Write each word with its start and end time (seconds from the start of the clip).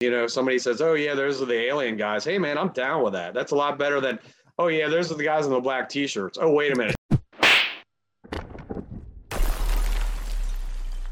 you 0.00 0.10
know, 0.10 0.26
somebody 0.26 0.58
says, 0.58 0.80
"Oh 0.80 0.94
yeah, 0.94 1.14
those 1.14 1.42
are 1.42 1.44
the 1.44 1.60
alien 1.66 1.98
guys." 1.98 2.24
Hey 2.24 2.38
man, 2.38 2.56
I'm 2.56 2.70
down 2.70 3.04
with 3.04 3.12
that. 3.12 3.34
That's 3.34 3.52
a 3.52 3.54
lot 3.54 3.78
better 3.78 4.00
than, 4.00 4.18
"Oh 4.58 4.68
yeah, 4.68 4.88
those 4.88 5.12
are 5.12 5.14
the 5.14 5.24
guys 5.24 5.44
in 5.44 5.52
the 5.52 5.60
black 5.60 5.90
t-shirts." 5.90 6.38
Oh 6.40 6.50
wait 6.50 6.72
a 6.72 6.76
minute. 6.76 6.96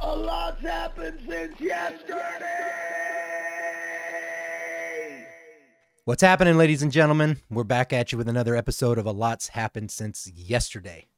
A 0.00 0.16
lot's 0.16 0.62
happened 0.62 1.20
since 1.28 1.60
yesterday. 1.60 2.22
What's 6.06 6.22
happening, 6.22 6.56
ladies 6.56 6.82
and 6.82 6.90
gentlemen? 6.90 7.42
We're 7.50 7.64
back 7.64 7.92
at 7.92 8.12
you 8.12 8.16
with 8.16 8.28
another 8.30 8.56
episode 8.56 8.96
of 8.96 9.04
A 9.04 9.12
Lot's 9.12 9.48
Happened 9.48 9.90
Since 9.90 10.32
Yesterday. 10.34 11.08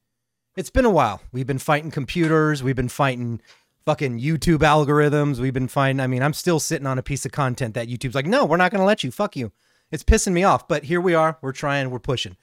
It's 0.57 0.71
been 0.71 0.85
a 0.85 0.91
while. 0.91 1.21
We've 1.31 1.47
been 1.47 1.61
fighting 1.61 1.93
computers, 1.93 2.65
we've 2.65 2.75
been 2.75 2.89
fighting 2.89 3.41
fucking 3.85 4.21
YouTube 4.21 4.59
algorithms, 4.59 5.39
we've 5.39 5.55
been 5.55 5.69
finding, 5.69 6.03
I 6.03 6.07
mean, 6.07 6.23
I'm 6.23 6.33
still 6.33 6.61
sitting 6.61 6.87
on 6.87 6.99
a 6.99 7.03
piece 7.03 7.25
of 7.25 7.33
content 7.33 7.75
that 7.75 7.89
YouTube's 7.89 8.15
like, 8.15 8.27
no, 8.27 8.45
we're 8.45 8.57
not 8.57 8.71
going 8.71 8.81
to 8.81 8.87
let 8.87 9.05
you. 9.05 9.11
Fuck 9.11 9.37
you. 9.37 9.53
It's 9.91 10.05
pissing 10.05 10.33
me 10.33 10.45
off, 10.45 10.69
but 10.69 10.85
here 10.85 11.01
we 11.01 11.15
are. 11.15 11.39
We're 11.41 11.53
trying, 11.53 11.91
we're 11.91 11.99
pushing. 11.99 12.37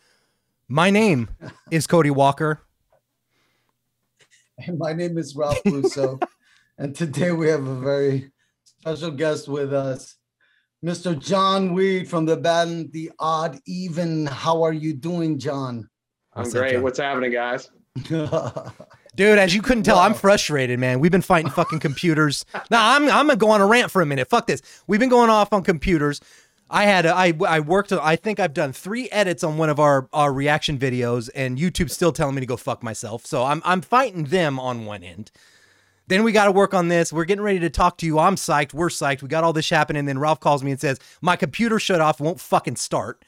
My 0.67 0.89
name 0.89 1.29
is 1.71 1.87
Cody 1.87 2.09
Walker. 2.09 2.61
And 4.65 4.77
my 4.77 4.91
name 4.91 5.17
is 5.17 5.35
Ralph 5.35 5.61
Russo, 5.65 6.19
and 6.79 6.95
today 6.95 7.31
we 7.31 7.47
have 7.47 7.65
a 7.67 7.75
very 7.75 8.31
special 8.63 9.11
guest 9.11 9.47
with 9.47 9.71
us, 9.71 10.15
Mr. 10.83 11.17
John 11.17 11.73
Weed 11.73 12.09
from 12.09 12.25
the 12.25 12.37
band 12.37 12.91
The 12.91 13.11
Odd 13.19 13.59
Even. 13.67 14.25
How 14.25 14.63
are 14.63 14.73
you 14.73 14.93
doing, 14.93 15.37
John? 15.37 15.87
I'm 16.33 16.43
What's 16.43 16.55
up, 16.55 16.61
great. 16.61 16.73
John? 16.73 16.81
What's 16.81 16.99
happening, 16.99 17.31
guys? 17.31 17.69
Dude, 19.17 19.39
as 19.39 19.55
you 19.55 19.63
couldn't 19.63 19.81
tell, 19.81 19.97
I'm 19.97 20.13
frustrated, 20.13 20.79
man. 20.79 20.99
We've 20.99 21.11
been 21.11 21.23
fighting 21.23 21.49
fucking 21.49 21.79
computers. 21.79 22.45
Now 22.69 22.95
I'm 22.95 23.03
I'm 23.05 23.27
gonna 23.27 23.35
go 23.35 23.49
on 23.49 23.61
a 23.61 23.65
rant 23.65 23.91
for 23.91 24.01
a 24.01 24.05
minute. 24.05 24.29
Fuck 24.29 24.47
this. 24.47 24.61
We've 24.87 24.99
been 24.99 25.09
going 25.09 25.29
off 25.29 25.53
on 25.53 25.63
computers. 25.63 26.21
I 26.69 26.83
had 26.83 27.05
a, 27.05 27.15
I 27.15 27.33
I 27.47 27.59
worked. 27.61 27.91
I 27.91 28.15
think 28.15 28.39
I've 28.39 28.53
done 28.53 28.73
three 28.73 29.09
edits 29.09 29.43
on 29.43 29.57
one 29.57 29.69
of 29.69 29.79
our 29.79 30.07
our 30.13 30.31
reaction 30.33 30.77
videos, 30.77 31.29
and 31.33 31.57
YouTube's 31.57 31.93
still 31.93 32.11
telling 32.11 32.35
me 32.35 32.41
to 32.41 32.45
go 32.45 32.57
fuck 32.57 32.83
myself. 32.83 33.25
So 33.25 33.43
I'm 33.43 33.61
I'm 33.65 33.81
fighting 33.81 34.25
them 34.25 34.59
on 34.59 34.85
one 34.85 35.03
end. 35.03 35.31
Then 36.07 36.23
we 36.23 36.31
got 36.31 36.45
to 36.45 36.51
work 36.51 36.73
on 36.73 36.87
this. 36.89 37.11
We're 37.11 37.25
getting 37.25 37.43
ready 37.43 37.59
to 37.59 37.69
talk 37.69 37.97
to 37.99 38.05
you. 38.05 38.19
I'm 38.19 38.35
psyched. 38.35 38.73
We're 38.73 38.89
psyched. 38.89 39.21
We 39.21 39.29
got 39.29 39.43
all 39.43 39.53
this 39.53 39.69
happening. 39.69 40.05
Then 40.05 40.19
Ralph 40.19 40.39
calls 40.39 40.63
me 40.63 40.71
and 40.71 40.79
says 40.79 40.99
my 41.21 41.35
computer 41.35 41.79
shut 41.79 42.01
off. 42.01 42.19
Won't 42.19 42.39
fucking 42.39 42.75
start. 42.75 43.23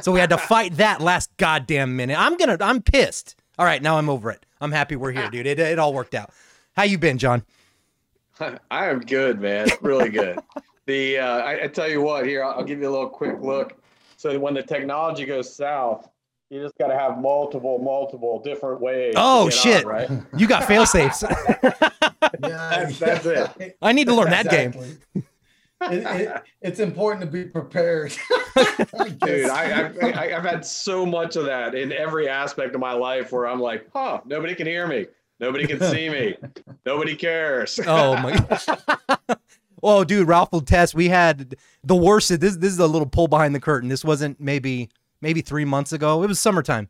So 0.00 0.12
we 0.12 0.20
had 0.20 0.30
to 0.30 0.38
fight 0.38 0.76
that 0.76 1.00
last 1.00 1.30
goddamn 1.36 1.96
minute. 1.96 2.18
I'm 2.18 2.36
gonna. 2.36 2.56
I'm 2.60 2.82
pissed. 2.82 3.36
All 3.58 3.64
right, 3.66 3.82
now 3.82 3.98
I'm 3.98 4.08
over 4.08 4.30
it. 4.30 4.44
I'm 4.60 4.72
happy 4.72 4.96
we're 4.96 5.12
here, 5.12 5.28
dude. 5.30 5.46
It, 5.46 5.58
it 5.58 5.78
all 5.78 5.92
worked 5.92 6.14
out. 6.14 6.30
How 6.76 6.84
you 6.84 6.96
been, 6.98 7.18
John? 7.18 7.42
I 8.70 8.86
am 8.86 9.00
good, 9.00 9.40
man. 9.40 9.68
Really 9.80 10.10
good. 10.10 10.38
the 10.86 11.18
uh, 11.18 11.38
I, 11.38 11.64
I 11.64 11.66
tell 11.68 11.88
you 11.88 12.00
what, 12.00 12.24
here 12.24 12.44
I'll, 12.44 12.58
I'll 12.58 12.64
give 12.64 12.78
you 12.80 12.88
a 12.88 12.90
little 12.90 13.08
quick 13.08 13.40
look. 13.40 13.82
So 14.16 14.38
when 14.38 14.54
the 14.54 14.62
technology 14.62 15.24
goes 15.24 15.52
south, 15.54 16.08
you 16.50 16.62
just 16.62 16.78
got 16.78 16.86
to 16.88 16.98
have 16.98 17.18
multiple, 17.18 17.78
multiple 17.78 18.40
different 18.40 18.80
ways. 18.80 19.14
Oh, 19.16 19.48
get 19.48 19.54
on, 19.54 19.60
shit. 19.62 19.84
right? 19.84 20.08
You 20.36 20.46
got 20.46 20.64
fail 20.64 20.86
safes. 20.86 21.22
yeah, 21.22 21.58
That's- 22.40 22.98
that's 22.98 23.26
it. 23.26 23.76
I 23.82 23.92
need 23.92 24.06
to 24.06 24.14
learn 24.14 24.30
that 24.30 24.48
game. 24.48 24.72
Exactly. 25.80 26.24
It- 26.24 26.28
it- 26.28 26.42
it's 26.62 26.80
important 26.80 27.20
to 27.22 27.26
be 27.30 27.44
prepared. 27.44 28.12
I 28.56 29.14
Dude. 29.24 29.48
I, 29.48 29.82
I, 29.82 30.10
I, 30.10 30.36
I've 30.36 30.44
had 30.44 30.64
so 30.66 31.06
much 31.06 31.36
of 31.36 31.44
that 31.44 31.74
in 31.74 31.92
every 31.92 32.28
aspect 32.28 32.74
of 32.74 32.80
my 32.80 32.92
life 32.92 33.30
where 33.32 33.46
I'm 33.46 33.60
like, 33.60 33.86
huh, 33.92 34.20
nobody 34.26 34.54
can 34.54 34.66
hear 34.66 34.86
me. 34.88 35.06
Nobody 35.40 35.66
can 35.68 35.78
see 35.80 36.08
me. 36.08 36.34
Nobody 36.86 37.14
cares. 37.14 37.78
Oh 37.86 38.16
my. 38.16 38.36
gosh. 38.36 38.66
oh, 39.84 40.02
dude, 40.02 40.26
Ralph 40.26 40.50
will 40.50 40.60
test. 40.62 40.94
We 40.96 41.08
had 41.08 41.54
the 41.84 41.94
worst. 41.94 42.28
This 42.40 42.56
this 42.56 42.72
is 42.72 42.80
a 42.80 42.86
little 42.88 43.06
pull 43.06 43.28
behind 43.28 43.54
the 43.54 43.60
curtain. 43.60 43.88
This 43.88 44.04
wasn't 44.04 44.40
maybe 44.40 44.88
maybe 45.22 45.40
three 45.40 45.64
months 45.64 45.92
ago. 45.92 46.24
It 46.24 46.26
was 46.26 46.40
summertime. 46.40 46.88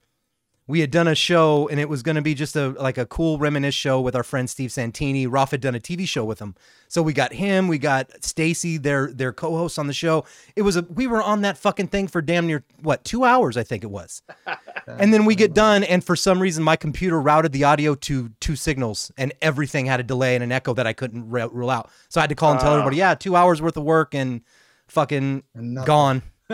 We 0.68 0.80
had 0.80 0.90
done 0.90 1.08
a 1.08 1.14
show, 1.14 1.66
and 1.68 1.80
it 1.80 1.88
was 1.88 2.02
going 2.02 2.16
to 2.16 2.22
be 2.22 2.34
just 2.34 2.54
a 2.54 2.68
like 2.68 2.98
a 2.98 3.06
cool 3.06 3.38
reminisce 3.38 3.74
show 3.74 4.00
with 4.02 4.14
our 4.14 4.22
friend 4.22 4.48
Steve 4.50 4.70
Santini. 4.70 5.26
Ralph 5.26 5.50
had 5.52 5.62
done 5.62 5.74
a 5.74 5.80
TV 5.80 6.06
show 6.06 6.24
with 6.26 6.38
him, 6.40 6.54
so 6.88 7.00
we 7.02 7.14
got 7.14 7.32
him. 7.32 7.68
We 7.68 7.78
got 7.78 8.22
Stacy, 8.22 8.76
their 8.76 9.06
their 9.10 9.32
co-host 9.32 9.78
on 9.78 9.86
the 9.86 9.94
show. 9.94 10.26
It 10.56 10.62
was 10.62 10.76
a 10.76 10.82
we 10.82 11.06
were 11.06 11.22
on 11.22 11.40
that 11.40 11.56
fucking 11.56 11.88
thing 11.88 12.06
for 12.06 12.20
damn 12.20 12.46
near 12.46 12.64
what 12.82 13.02
two 13.02 13.24
hours, 13.24 13.56
I 13.56 13.62
think 13.64 13.82
it 13.82 13.90
was. 13.90 14.22
And 14.86 15.12
then 15.12 15.26
we 15.26 15.34
get 15.34 15.52
done, 15.52 15.84
and 15.84 16.02
for 16.02 16.16
some 16.16 16.40
reason, 16.40 16.64
my 16.64 16.74
computer 16.74 17.20
routed 17.20 17.52
the 17.52 17.64
audio 17.64 17.94
to 17.94 18.30
two 18.40 18.56
signals, 18.56 19.12
and 19.18 19.34
everything 19.42 19.84
had 19.84 20.00
a 20.00 20.02
delay 20.02 20.34
and 20.34 20.42
an 20.42 20.50
echo 20.50 20.72
that 20.72 20.86
I 20.86 20.94
couldn't 20.94 21.28
re- 21.28 21.46
rule 21.52 21.68
out. 21.68 21.90
So 22.08 22.20
I 22.20 22.22
had 22.22 22.30
to 22.30 22.34
call 22.34 22.52
and 22.52 22.60
tell 22.60 22.70
Ah. 22.70 22.76
everybody, 22.76 22.96
yeah, 22.96 23.14
two 23.14 23.36
hours 23.36 23.60
worth 23.60 23.76
of 23.76 23.84
work 23.84 24.14
and 24.14 24.40
fucking 24.86 25.42
gone. 25.84 26.22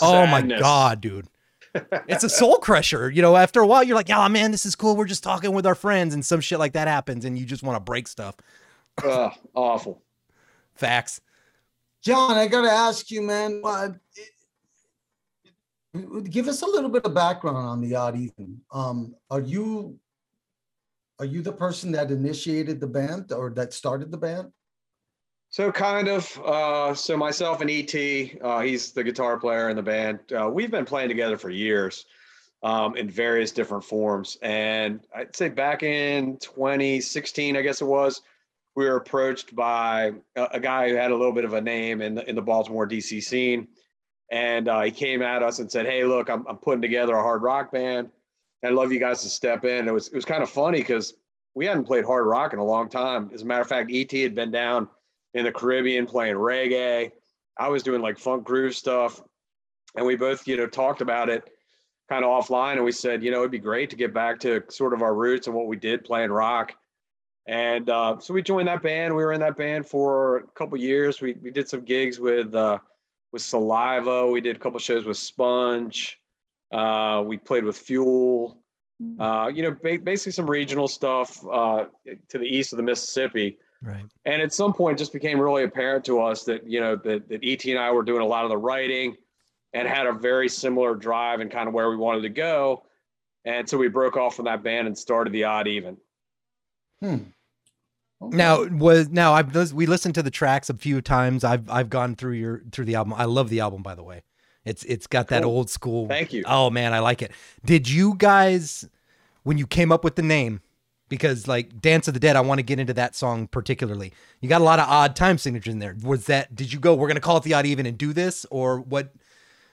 Oh 0.00 0.26
my 0.26 0.40
god, 0.40 1.02
dude. 1.02 1.26
It's 2.08 2.24
a 2.24 2.28
soul 2.28 2.58
crusher. 2.58 3.10
You 3.10 3.22
know, 3.22 3.36
after 3.36 3.60
a 3.60 3.66
while, 3.66 3.82
you're 3.82 3.96
like, 3.96 4.10
oh 4.10 4.28
man, 4.28 4.50
this 4.50 4.64
is 4.64 4.74
cool. 4.74 4.96
We're 4.96 5.06
just 5.06 5.24
talking 5.24 5.52
with 5.52 5.66
our 5.66 5.74
friends, 5.74 6.14
and 6.14 6.24
some 6.24 6.40
shit 6.40 6.58
like 6.58 6.72
that 6.74 6.88
happens, 6.88 7.24
and 7.24 7.38
you 7.38 7.44
just 7.44 7.62
want 7.62 7.76
to 7.76 7.80
break 7.80 8.06
stuff. 8.06 8.36
Ugh, 9.02 9.32
awful. 9.54 10.02
Facts. 10.74 11.20
John, 12.02 12.36
I 12.36 12.46
gotta 12.46 12.70
ask 12.70 13.10
you, 13.10 13.22
man. 13.22 13.60
What, 13.62 13.94
give 16.30 16.48
us 16.48 16.62
a 16.62 16.66
little 16.66 16.90
bit 16.90 17.04
of 17.04 17.14
background 17.14 17.56
on 17.56 17.80
the 17.80 17.94
odd 17.94 18.16
even. 18.16 18.60
Um, 18.72 19.14
are 19.30 19.40
you 19.40 19.98
are 21.18 21.24
you 21.24 21.42
the 21.42 21.52
person 21.52 21.92
that 21.92 22.10
initiated 22.10 22.80
the 22.80 22.86
band 22.86 23.32
or 23.32 23.50
that 23.50 23.72
started 23.72 24.10
the 24.10 24.18
band? 24.18 24.52
So 25.54 25.70
kind 25.70 26.08
of. 26.08 26.36
Uh, 26.44 26.94
so 26.94 27.16
myself 27.16 27.60
and 27.60 27.70
ET, 27.70 27.94
uh, 28.42 28.58
he's 28.58 28.90
the 28.90 29.04
guitar 29.04 29.38
player 29.38 29.68
in 29.68 29.76
the 29.76 29.84
band. 29.84 30.18
Uh, 30.36 30.50
we've 30.52 30.72
been 30.72 30.84
playing 30.84 31.10
together 31.10 31.36
for 31.36 31.48
years 31.48 32.06
um, 32.64 32.96
in 32.96 33.08
various 33.08 33.52
different 33.52 33.84
forms. 33.84 34.36
And 34.42 35.06
I'd 35.14 35.36
say 35.36 35.50
back 35.50 35.84
in 35.84 36.38
2016, 36.38 37.56
I 37.56 37.62
guess 37.62 37.80
it 37.80 37.84
was, 37.84 38.22
we 38.74 38.84
were 38.84 38.96
approached 38.96 39.54
by 39.54 40.14
a, 40.34 40.42
a 40.54 40.58
guy 40.58 40.88
who 40.88 40.96
had 40.96 41.12
a 41.12 41.16
little 41.16 41.32
bit 41.32 41.44
of 41.44 41.52
a 41.52 41.60
name 41.60 42.02
in 42.02 42.16
the, 42.16 42.28
in 42.28 42.34
the 42.34 42.42
Baltimore 42.42 42.88
DC 42.88 43.22
scene. 43.22 43.68
And 44.32 44.66
uh, 44.66 44.80
he 44.80 44.90
came 44.90 45.22
at 45.22 45.44
us 45.44 45.60
and 45.60 45.70
said, 45.70 45.86
"Hey, 45.86 46.02
look, 46.02 46.30
I'm, 46.30 46.44
I'm 46.48 46.56
putting 46.56 46.82
together 46.82 47.14
a 47.14 47.22
hard 47.22 47.42
rock 47.42 47.70
band. 47.70 48.10
I'd 48.64 48.72
love 48.72 48.90
you 48.90 48.98
guys 48.98 49.22
to 49.22 49.28
step 49.28 49.64
in." 49.64 49.86
It 49.86 49.94
was 49.94 50.08
it 50.08 50.16
was 50.16 50.24
kind 50.24 50.42
of 50.42 50.50
funny 50.50 50.78
because 50.78 51.14
we 51.54 51.66
hadn't 51.66 51.84
played 51.84 52.04
hard 52.04 52.26
rock 52.26 52.52
in 52.54 52.58
a 52.58 52.64
long 52.64 52.88
time. 52.88 53.30
As 53.32 53.42
a 53.42 53.44
matter 53.44 53.62
of 53.62 53.68
fact, 53.68 53.92
ET 53.92 54.10
had 54.10 54.34
been 54.34 54.50
down 54.50 54.88
in 55.34 55.44
the 55.44 55.52
Caribbean 55.52 56.06
playing 56.06 56.36
reggae. 56.36 57.12
I 57.58 57.68
was 57.68 57.82
doing 57.82 58.00
like 58.00 58.18
funk 58.18 58.44
groove 58.44 58.74
stuff. 58.74 59.20
And 59.96 60.06
we 60.06 60.16
both, 60.16 60.46
you 60.48 60.56
know, 60.56 60.66
talked 60.66 61.00
about 61.00 61.28
it 61.28 61.50
kind 62.08 62.24
of 62.24 62.30
offline. 62.30 62.74
And 62.74 62.84
we 62.84 62.92
said, 62.92 63.22
you 63.22 63.30
know, 63.30 63.40
it'd 63.40 63.50
be 63.50 63.58
great 63.58 63.90
to 63.90 63.96
get 63.96 64.12
back 64.12 64.40
to 64.40 64.62
sort 64.68 64.92
of 64.92 65.02
our 65.02 65.14
roots 65.14 65.46
and 65.46 65.54
what 65.54 65.66
we 65.66 65.76
did 65.76 66.04
playing 66.04 66.30
rock. 66.30 66.74
And 67.46 67.90
uh, 67.90 68.18
so 68.20 68.32
we 68.32 68.42
joined 68.42 68.68
that 68.68 68.82
band. 68.82 69.14
We 69.14 69.22
were 69.22 69.32
in 69.32 69.40
that 69.40 69.56
band 69.56 69.86
for 69.86 70.38
a 70.38 70.46
couple 70.48 70.78
years. 70.78 71.20
We, 71.20 71.34
we 71.42 71.50
did 71.50 71.68
some 71.68 71.82
gigs 71.82 72.18
with 72.18 72.54
uh, 72.54 72.78
with 73.32 73.42
Saliva. 73.42 74.26
We 74.26 74.40
did 74.40 74.56
a 74.56 74.58
couple 74.58 74.78
shows 74.78 75.04
with 75.04 75.18
Sponge. 75.18 76.18
Uh, 76.72 77.22
we 77.26 77.36
played 77.36 77.64
with 77.64 77.76
Fuel. 77.76 78.58
Uh, 79.18 79.50
you 79.52 79.62
know, 79.62 79.72
ba- 79.82 79.98
basically 79.98 80.32
some 80.32 80.48
regional 80.48 80.88
stuff 80.88 81.44
uh, 81.52 81.84
to 82.28 82.38
the 82.38 82.46
east 82.46 82.72
of 82.72 82.78
the 82.78 82.82
Mississippi. 82.82 83.58
Right. 83.84 84.04
And 84.24 84.40
at 84.40 84.54
some 84.54 84.72
point, 84.72 84.98
just 84.98 85.12
became 85.12 85.38
really 85.38 85.64
apparent 85.64 86.06
to 86.06 86.20
us 86.22 86.44
that 86.44 86.66
you 86.66 86.80
know 86.80 86.96
that, 86.96 87.28
that 87.28 87.40
Et 87.42 87.64
and 87.66 87.78
I 87.78 87.90
were 87.90 88.02
doing 88.02 88.22
a 88.22 88.26
lot 88.26 88.44
of 88.44 88.50
the 88.50 88.56
writing, 88.56 89.16
and 89.74 89.86
had 89.86 90.06
a 90.06 90.12
very 90.12 90.48
similar 90.48 90.94
drive 90.94 91.40
and 91.40 91.50
kind 91.50 91.68
of 91.68 91.74
where 91.74 91.90
we 91.90 91.96
wanted 91.96 92.22
to 92.22 92.30
go. 92.30 92.84
And 93.44 93.68
so 93.68 93.76
we 93.76 93.88
broke 93.88 94.16
off 94.16 94.36
from 94.36 94.46
that 94.46 94.62
band 94.62 94.86
and 94.86 94.96
started 94.96 95.34
the 95.34 95.44
Odd 95.44 95.68
Even. 95.68 95.98
Hmm. 97.00 97.16
Okay. 98.22 98.36
Now 98.36 98.64
was 98.64 99.10
now 99.10 99.34
I've 99.34 99.72
we 99.74 99.84
listened 99.84 100.14
to 100.14 100.22
the 100.22 100.30
tracks 100.30 100.70
a 100.70 100.74
few 100.74 101.02
times. 101.02 101.44
I've 101.44 101.68
I've 101.68 101.90
gone 101.90 102.14
through 102.14 102.32
your 102.32 102.62
through 102.72 102.86
the 102.86 102.94
album. 102.94 103.12
I 103.12 103.26
love 103.26 103.50
the 103.50 103.60
album 103.60 103.82
by 103.82 103.94
the 103.94 104.02
way. 104.02 104.22
It's 104.64 104.82
it's 104.84 105.06
got 105.06 105.28
that 105.28 105.44
old 105.44 105.68
school. 105.68 106.08
Thank 106.08 106.32
you. 106.32 106.42
Oh 106.46 106.70
man, 106.70 106.94
I 106.94 107.00
like 107.00 107.20
it. 107.20 107.32
Did 107.66 107.90
you 107.90 108.14
guys 108.16 108.88
when 109.42 109.58
you 109.58 109.66
came 109.66 109.92
up 109.92 110.04
with 110.04 110.16
the 110.16 110.22
name 110.22 110.62
because 111.14 111.46
like 111.46 111.80
Dance 111.80 112.08
of 112.08 112.14
the 112.14 112.20
Dead, 112.20 112.34
I 112.34 112.40
want 112.40 112.58
to 112.58 112.62
get 112.62 112.78
into 112.80 112.92
that 112.94 113.14
song 113.14 113.46
particularly. 113.46 114.12
You 114.40 114.48
got 114.48 114.60
a 114.60 114.64
lot 114.64 114.80
of 114.80 114.88
odd 114.88 115.14
time 115.14 115.38
signatures 115.38 115.72
in 115.72 115.78
there. 115.78 115.96
Was 116.02 116.26
that 116.26 116.54
did 116.54 116.72
you 116.72 116.80
go 116.80 116.94
we're 116.94 117.06
going 117.06 117.14
to 117.14 117.20
call 117.20 117.36
it 117.36 117.44
the 117.44 117.54
odd 117.54 117.66
even 117.66 117.86
and 117.86 117.96
do 117.96 118.12
this 118.12 118.44
or 118.50 118.80
what 118.80 119.12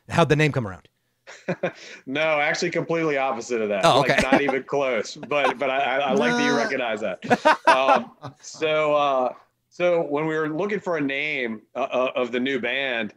how'd 0.09 0.29
the 0.29 0.35
name 0.35 0.51
come 0.51 0.67
around? 0.67 0.87
No, 2.05 2.21
actually, 2.21 2.71
completely 2.71 3.17
opposite 3.17 3.61
of 3.61 3.69
that. 3.69 3.85
Oh, 3.85 4.01
Like 4.01 4.11
okay. 4.11 4.29
not 4.31 4.41
even 4.41 4.63
close. 4.63 5.15
But 5.15 5.57
but 5.57 5.69
I, 5.69 5.77
I, 5.77 5.97
I 5.97 6.13
like 6.13 6.33
that 6.33 6.45
you 6.45 6.55
recognize 6.57 7.01
that. 7.01 7.67
Um, 7.67 8.11
so 8.41 8.93
uh, 8.95 9.33
so 9.69 10.01
when 10.01 10.27
we 10.27 10.35
were 10.35 10.49
looking 10.49 10.79
for 10.79 10.97
a 10.97 11.01
name 11.01 11.61
uh, 11.75 11.79
uh, 11.91 12.11
of 12.15 12.31
the 12.31 12.39
new 12.39 12.59
band, 12.59 13.13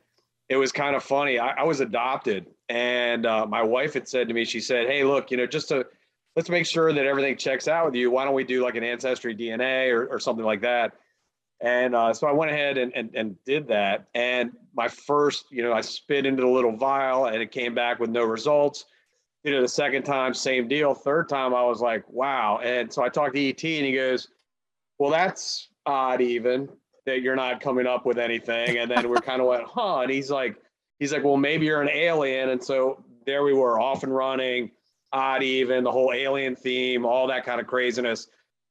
it 0.49 0.57
was 0.57 0.73
kind 0.73 0.95
of 0.97 1.03
funny. 1.03 1.39
I, 1.39 1.61
I 1.61 1.63
was 1.65 1.81
adopted, 1.81 2.47
and 2.69 3.27
uh, 3.27 3.47
my 3.47 3.63
wife 3.63 3.95
had 3.95 4.09
said 4.09 4.29
to 4.29 4.35
me, 4.35 4.45
she 4.45 4.61
said, 4.61 4.87
"Hey, 4.87 5.03
look, 5.05 5.31
you 5.31 5.37
know, 5.37 5.47
just 5.47 5.69
to 5.69 5.85
let's 6.37 6.49
make 6.49 6.67
sure 6.67 6.93
that 6.93 7.07
everything 7.07 7.37
checks 7.37 7.69
out 7.69 7.87
with 7.87 7.95
you. 7.95 8.11
Why 8.11 8.25
don't 8.25 8.35
we 8.35 8.45
do 8.45 8.63
like 8.63 8.77
an 8.77 8.85
ancestry 8.85 9.35
DNA 9.35 9.93
or, 9.93 10.07
or 10.07 10.19
something 10.19 10.45
like 10.45 10.63
that?" 10.63 10.93
And 11.61 11.95
uh, 11.95 12.13
so 12.13 12.27
I 12.27 12.33
went 12.33 12.51
ahead 12.51 12.77
and, 12.77 12.93
and, 12.95 13.11
and 13.15 13.37
did 13.45 13.69
that. 13.69 14.09
And 14.15 14.53
my 14.75 14.89
first, 14.89 15.47
you 15.51 15.63
know, 15.63 15.73
I 15.73 15.81
spit 15.81 16.27
into 16.27 16.43
the 16.43 16.49
little 16.49 16.77
vial 16.77 17.27
and 17.27 17.37
it 17.37 17.53
came 17.53 17.75
back 17.75 18.01
with 18.01 18.11
no 18.11 18.23
results. 18.25 18.85
Did 19.45 19.55
it 19.55 19.61
the 19.61 19.69
second 19.69 20.03
time, 20.03 20.35
same 20.35 20.69
deal. 20.69 20.95
Third 20.95 21.29
time, 21.29 21.55
I 21.55 21.63
was 21.65 21.81
like, 21.81 22.05
wow. 22.09 22.59
And 22.63 22.93
so 22.93 23.03
I 23.03 23.09
talked 23.09 23.35
to 23.35 23.49
ET 23.49 23.65
and 23.65 23.87
he 23.87 23.95
goes, 23.95 24.29
well, 24.99 25.11
that's 25.11 25.69
odd 25.87 26.21
even 26.21 26.69
that 27.07 27.21
you're 27.21 27.37
not 27.37 27.61
coming 27.61 27.87
up 27.87 28.07
with 28.07 28.19
anything. 28.19 28.79
And 28.79 28.91
then 28.91 29.09
we're 29.09 29.17
kind 29.21 29.41
of 29.41 29.49
went, 29.49 29.65
huh? 29.65 30.01
And 30.01 30.11
he's 30.11 30.31
like, 30.31 30.57
he's 30.99 31.13
like, 31.13 31.25
well, 31.25 31.37
maybe 31.37 31.67
you're 31.67 31.83
an 31.83 31.91
alien. 31.91 32.51
And 32.51 32.63
so 32.63 33.05
there 33.27 33.43
we 33.43 33.53
were 33.53 33.81
off 33.81 34.03
and 34.03 34.15
running, 34.15 34.71
odd 35.15 35.43
even, 35.43 35.85
the 35.85 35.91
whole 35.93 36.13
alien 36.13 36.55
theme, 36.57 37.07
all 37.07 37.27
that 37.29 37.45
kind 37.47 37.61
of 37.61 37.67
craziness 37.67 38.27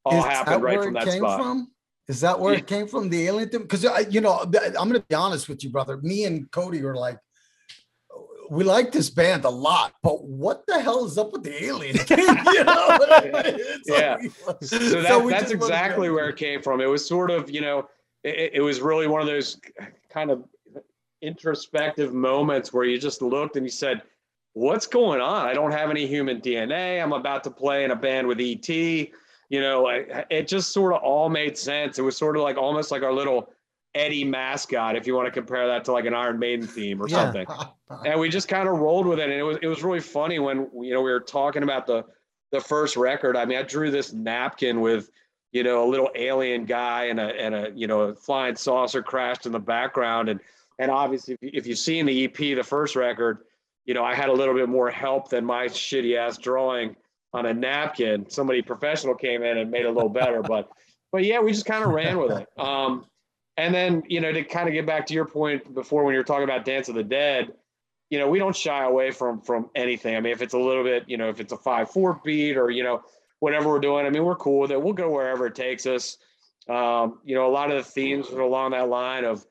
all 0.05 0.19
Is 0.19 0.25
happened 0.25 0.61
right 0.63 0.83
from 0.83 0.93
that 0.95 1.07
spot. 1.09 1.39
from? 1.39 1.71
Is 2.09 2.19
that 2.21 2.37
where 2.39 2.51
Yeah. 2.53 2.59
it 2.59 2.67
came 2.67 2.87
from? 2.87 3.09
The 3.09 3.25
alien 3.27 3.49
thing? 3.49 3.61
Because 3.61 3.85
uh, 3.85 4.03
you 4.09 4.19
know, 4.19 4.39
I'm 4.39 4.51
gonna 4.89 4.99
be 4.99 5.15
honest 5.15 5.47
with 5.47 5.63
you, 5.63 5.69
brother. 5.69 5.97
Me 6.01 6.25
and 6.25 6.51
Cody 6.51 6.81
were 6.83 6.95
like, 6.97 7.17
we 8.49 8.65
like 8.65 8.91
this 8.91 9.09
band 9.09 9.45
a 9.45 9.49
lot, 9.49 9.93
but 10.03 10.21
what 10.25 10.63
the 10.67 10.79
hell 10.81 11.05
is 11.05 11.17
up 11.17 11.31
with 11.31 11.43
the 11.43 11.63
alien 11.63 11.95
you 12.09 12.63
know 12.65 12.85
what 12.87 13.35
I 13.35 13.41
mean? 13.53 13.59
Yeah. 13.85 14.17
like- 14.45 14.57
So, 14.61 15.01
that, 15.01 15.23
we 15.23 15.31
that's 15.31 15.51
exactly 15.51 16.09
where 16.09 16.27
it 16.27 16.35
came 16.35 16.61
from. 16.61 16.81
It 16.81 16.87
was 16.89 17.07
sort 17.07 17.31
of, 17.31 17.49
you 17.49 17.61
know, 17.61 17.87
it, 18.25 18.51
it 18.55 18.61
was 18.61 18.81
really 18.81 19.07
one 19.07 19.21
of 19.21 19.27
those 19.27 19.57
kind 20.09 20.29
of 20.29 20.43
introspective 21.21 22.13
moments 22.13 22.73
where 22.73 22.83
you 22.83 22.99
just 22.99 23.21
looked 23.21 23.55
and 23.55 23.65
you 23.65 23.71
said, 23.71 24.01
what's 24.53 24.87
going 24.87 25.21
on? 25.21 25.47
I 25.47 25.53
don't 25.53 25.71
have 25.71 25.89
any 25.89 26.07
human 26.07 26.41
DNA. 26.41 27.01
I'm 27.01 27.13
about 27.13 27.43
to 27.45 27.51
play 27.51 27.83
in 27.83 27.91
a 27.91 27.95
band 27.95 28.27
with 28.27 28.39
ET. 28.39 28.69
You 28.69 29.61
know, 29.61 29.87
I, 29.87 30.25
it 30.29 30.47
just 30.47 30.71
sort 30.71 30.93
of 30.93 31.01
all 31.01 31.29
made 31.29 31.57
sense. 31.57 31.99
It 31.99 32.01
was 32.01 32.17
sort 32.17 32.37
of 32.37 32.43
like 32.43 32.57
almost 32.57 32.91
like 32.91 33.03
our 33.03 33.13
little 33.13 33.51
Eddie 33.95 34.23
mascot, 34.23 34.95
if 34.95 35.05
you 35.05 35.13
want 35.13 35.27
to 35.27 35.31
compare 35.31 35.67
that 35.67 35.85
to 35.85 35.91
like 35.91 36.05
an 36.05 36.15
Iron 36.15 36.39
Maiden 36.39 36.65
theme 36.65 36.99
or 37.01 37.07
Yeah. 37.07 37.25
something 37.31 37.45
and 38.05 38.19
we 38.19 38.29
just 38.29 38.47
kind 38.47 38.67
of 38.67 38.79
rolled 38.79 39.05
with 39.05 39.19
it 39.19 39.29
and 39.29 39.33
it 39.33 39.43
was 39.43 39.57
it 39.61 39.67
was 39.67 39.83
really 39.83 39.99
funny 39.99 40.39
when 40.39 40.67
you 40.81 40.93
know 40.93 41.01
we 41.01 41.11
were 41.11 41.19
talking 41.19 41.63
about 41.63 41.85
the 41.85 42.03
the 42.51 42.59
first 42.59 42.95
record 42.97 43.37
i 43.37 43.45
mean 43.45 43.57
i 43.57 43.61
drew 43.61 43.91
this 43.91 44.13
napkin 44.13 44.81
with 44.81 45.11
you 45.51 45.63
know 45.63 45.83
a 45.83 45.89
little 45.89 46.09
alien 46.15 46.65
guy 46.65 47.05
and 47.05 47.19
a 47.19 47.39
and 47.39 47.53
a 47.53 47.71
you 47.75 47.85
know 47.85 48.01
a 48.01 48.15
flying 48.15 48.55
saucer 48.55 49.03
crashed 49.03 49.45
in 49.45 49.51
the 49.51 49.59
background 49.59 50.29
and 50.29 50.39
and 50.79 50.89
obviously 50.89 51.35
if, 51.35 51.43
you, 51.43 51.51
if 51.53 51.67
you've 51.67 51.77
seen 51.77 52.05
the 52.05 52.23
ep 52.25 52.37
the 52.37 52.63
first 52.63 52.95
record 52.95 53.39
you 53.85 53.93
know 53.93 54.03
i 54.03 54.13
had 54.13 54.29
a 54.29 54.33
little 54.33 54.53
bit 54.53 54.69
more 54.69 54.89
help 54.89 55.29
than 55.29 55.45
my 55.45 55.65
shitty 55.65 56.17
ass 56.17 56.37
drawing 56.37 56.95
on 57.33 57.45
a 57.45 57.53
napkin 57.53 58.29
somebody 58.29 58.61
professional 58.61 59.15
came 59.15 59.43
in 59.43 59.57
and 59.57 59.71
made 59.71 59.81
it 59.81 59.87
a 59.87 59.91
little 59.91 60.09
better 60.09 60.41
but 60.47 60.69
but 61.11 61.23
yeah 61.23 61.39
we 61.39 61.51
just 61.51 61.65
kind 61.65 61.83
of 61.83 61.91
ran 61.91 62.17
with 62.17 62.31
it 62.31 62.47
um 62.57 63.05
and 63.57 63.73
then 63.73 64.03
you 64.07 64.19
know 64.19 64.31
to 64.31 64.43
kind 64.43 64.67
of 64.67 64.73
get 64.73 64.85
back 64.85 65.05
to 65.05 65.13
your 65.13 65.25
point 65.25 65.73
before 65.73 66.03
when 66.03 66.13
you 66.13 66.19
were 66.19 66.23
talking 66.23 66.43
about 66.43 66.65
dance 66.65 66.89
of 66.89 66.95
the 66.95 67.03
dead 67.03 67.53
you 68.13 68.19
know, 68.19 68.29
we 68.29 68.37
don't 68.37 68.55
shy 68.55 68.83
away 68.83 69.09
from 69.09 69.41
from 69.41 69.71
anything. 69.73 70.15
I 70.15 70.19
mean, 70.19 70.33
if 70.33 70.43
it's 70.43 70.53
a 70.53 70.59
little 70.59 70.83
bit, 70.83 71.05
you 71.07 71.17
know, 71.17 71.29
if 71.29 71.39
it's 71.39 71.51
a 71.51 71.57
five 71.57 71.89
four 71.89 72.21
beat 72.23 72.57
or 72.57 72.69
you 72.69 72.83
know 72.83 73.01
whatever 73.39 73.69
we're 73.69 73.79
doing, 73.79 74.05
I 74.05 74.11
mean, 74.11 74.23
we're 74.23 74.35
cool 74.35 74.59
with 74.59 74.71
it. 74.71 74.79
We'll 74.79 74.93
go 74.93 75.09
wherever 75.09 75.47
it 75.47 75.55
takes 75.55 75.87
us. 75.87 76.19
Um, 76.69 77.21
you 77.23 77.33
know, 77.33 77.47
a 77.47 77.49
lot 77.49 77.71
of 77.71 77.83
the 77.83 77.89
themes 77.89 78.29
are 78.29 78.41
along 78.41 78.69
that 78.71 78.87
line 78.87 79.25
of, 79.25 79.43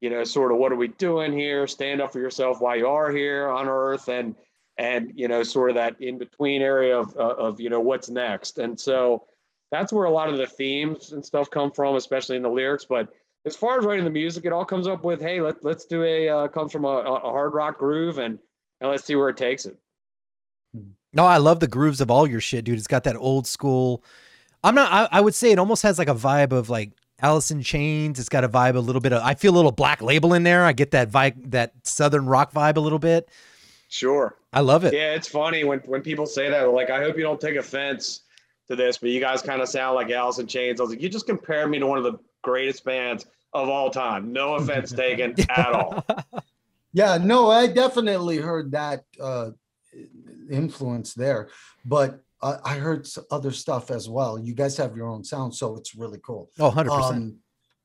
you 0.00 0.10
know, 0.10 0.24
sort 0.24 0.52
of 0.52 0.58
what 0.58 0.72
are 0.72 0.76
we 0.76 0.88
doing 0.88 1.32
here? 1.32 1.66
Stand 1.66 2.00
up 2.00 2.12
for 2.12 2.20
yourself 2.20 2.60
while 2.60 2.76
you 2.76 2.86
are 2.86 3.10
here 3.10 3.48
on 3.48 3.68
Earth, 3.68 4.08
and 4.08 4.34
and 4.78 5.12
you 5.14 5.28
know, 5.28 5.42
sort 5.42 5.70
of 5.70 5.76
that 5.76 6.00
in 6.00 6.18
between 6.18 6.62
area 6.62 6.98
of 6.98 7.16
of, 7.16 7.38
of 7.38 7.60
you 7.60 7.70
know 7.70 7.80
what's 7.80 8.08
next. 8.08 8.58
And 8.58 8.78
so 8.78 9.24
that's 9.70 9.92
where 9.92 10.04
a 10.04 10.10
lot 10.10 10.28
of 10.28 10.38
the 10.38 10.46
themes 10.46 11.12
and 11.12 11.24
stuff 11.24 11.50
come 11.50 11.72
from, 11.72 11.96
especially 11.96 12.36
in 12.36 12.42
the 12.42 12.50
lyrics. 12.50 12.84
But 12.84 13.08
as 13.44 13.56
far 13.56 13.78
as 13.78 13.84
writing 13.84 14.04
the 14.04 14.10
music, 14.10 14.44
it 14.44 14.52
all 14.52 14.64
comes 14.64 14.86
up 14.86 15.04
with, 15.04 15.20
hey, 15.20 15.40
let, 15.40 15.64
let's 15.64 15.86
do 15.86 16.02
a 16.02 16.28
uh, 16.28 16.48
comes 16.48 16.72
from 16.72 16.84
a, 16.84 16.88
a 16.88 17.20
hard 17.20 17.54
rock 17.54 17.78
groove 17.78 18.18
and 18.18 18.38
and 18.80 18.90
let's 18.90 19.04
see 19.04 19.16
where 19.16 19.30
it 19.30 19.36
takes 19.36 19.64
it. 19.64 19.76
No, 21.12 21.24
I 21.24 21.38
love 21.38 21.60
the 21.60 21.68
grooves 21.68 22.02
of 22.02 22.10
all 22.10 22.26
your 22.26 22.40
shit, 22.40 22.64
dude. 22.64 22.76
It's 22.76 22.86
got 22.86 23.04
that 23.04 23.16
old 23.16 23.46
school. 23.46 24.04
I'm 24.62 24.74
not. 24.74 24.92
I, 24.92 25.18
I 25.18 25.20
would 25.20 25.34
say 25.34 25.50
it 25.50 25.58
almost 25.58 25.82
has 25.82 25.98
like 25.98 26.08
a 26.08 26.14
vibe 26.14 26.52
of 26.52 26.68
like 26.68 26.90
Alice 27.20 27.50
in 27.50 27.62
Chains. 27.62 28.18
It's 28.18 28.28
got 28.28 28.44
a 28.44 28.48
vibe, 28.48 28.76
a 28.76 28.80
little 28.80 29.00
bit 29.00 29.12
of. 29.12 29.22
I 29.22 29.34
feel 29.34 29.54
a 29.54 29.56
little 29.56 29.72
Black 29.72 30.02
Label 30.02 30.34
in 30.34 30.42
there. 30.42 30.64
I 30.64 30.72
get 30.72 30.90
that 30.90 31.10
vibe, 31.10 31.50
that 31.50 31.72
Southern 31.84 32.26
rock 32.26 32.52
vibe 32.52 32.76
a 32.76 32.80
little 32.80 32.98
bit. 32.98 33.28
Sure. 33.88 34.36
I 34.52 34.60
love 34.60 34.84
it. 34.84 34.92
Yeah, 34.94 35.14
it's 35.14 35.28
funny 35.28 35.64
when 35.64 35.78
when 35.80 36.02
people 36.02 36.26
say 36.26 36.50
that. 36.50 36.62
Like, 36.70 36.90
I 36.90 37.00
hope 37.00 37.16
you 37.16 37.22
don't 37.22 37.40
take 37.40 37.56
offense 37.56 38.22
to 38.68 38.76
this, 38.76 38.98
but 38.98 39.10
you 39.10 39.20
guys 39.20 39.42
kind 39.42 39.62
of 39.62 39.68
sound 39.68 39.94
like 39.94 40.10
Alice 40.10 40.38
in 40.38 40.46
Chains. 40.46 40.80
I 40.80 40.82
was 40.82 40.90
like, 40.90 41.00
you 41.00 41.08
just 41.08 41.26
compared 41.26 41.70
me 41.70 41.78
to 41.78 41.86
one 41.86 41.98
of 41.98 42.04
the 42.04 42.18
greatest 42.42 42.84
bands 42.84 43.26
of 43.52 43.68
all 43.68 43.90
time. 43.90 44.32
No 44.32 44.54
offense 44.54 44.92
taken 44.96 45.34
at 45.50 45.72
all. 45.72 46.04
Yeah, 46.92 47.18
no, 47.18 47.50
I 47.50 47.66
definitely 47.66 48.38
heard 48.38 48.70
that 48.70 49.04
uh, 49.20 49.50
influence 50.50 51.12
there, 51.12 51.50
but 51.84 52.24
uh, 52.42 52.58
I 52.64 52.74
heard 52.76 53.08
other 53.30 53.50
stuff 53.50 53.90
as 53.90 54.08
well. 54.08 54.38
You 54.38 54.54
guys 54.54 54.76
have 54.76 54.96
your 54.96 55.08
own 55.08 55.24
sound, 55.24 55.54
so 55.54 55.76
it's 55.76 55.94
really 55.94 56.18
cool. 56.24 56.50
Oh, 56.58 56.66
100 56.66 56.90
percent. 56.90 57.16
Um, 57.16 57.38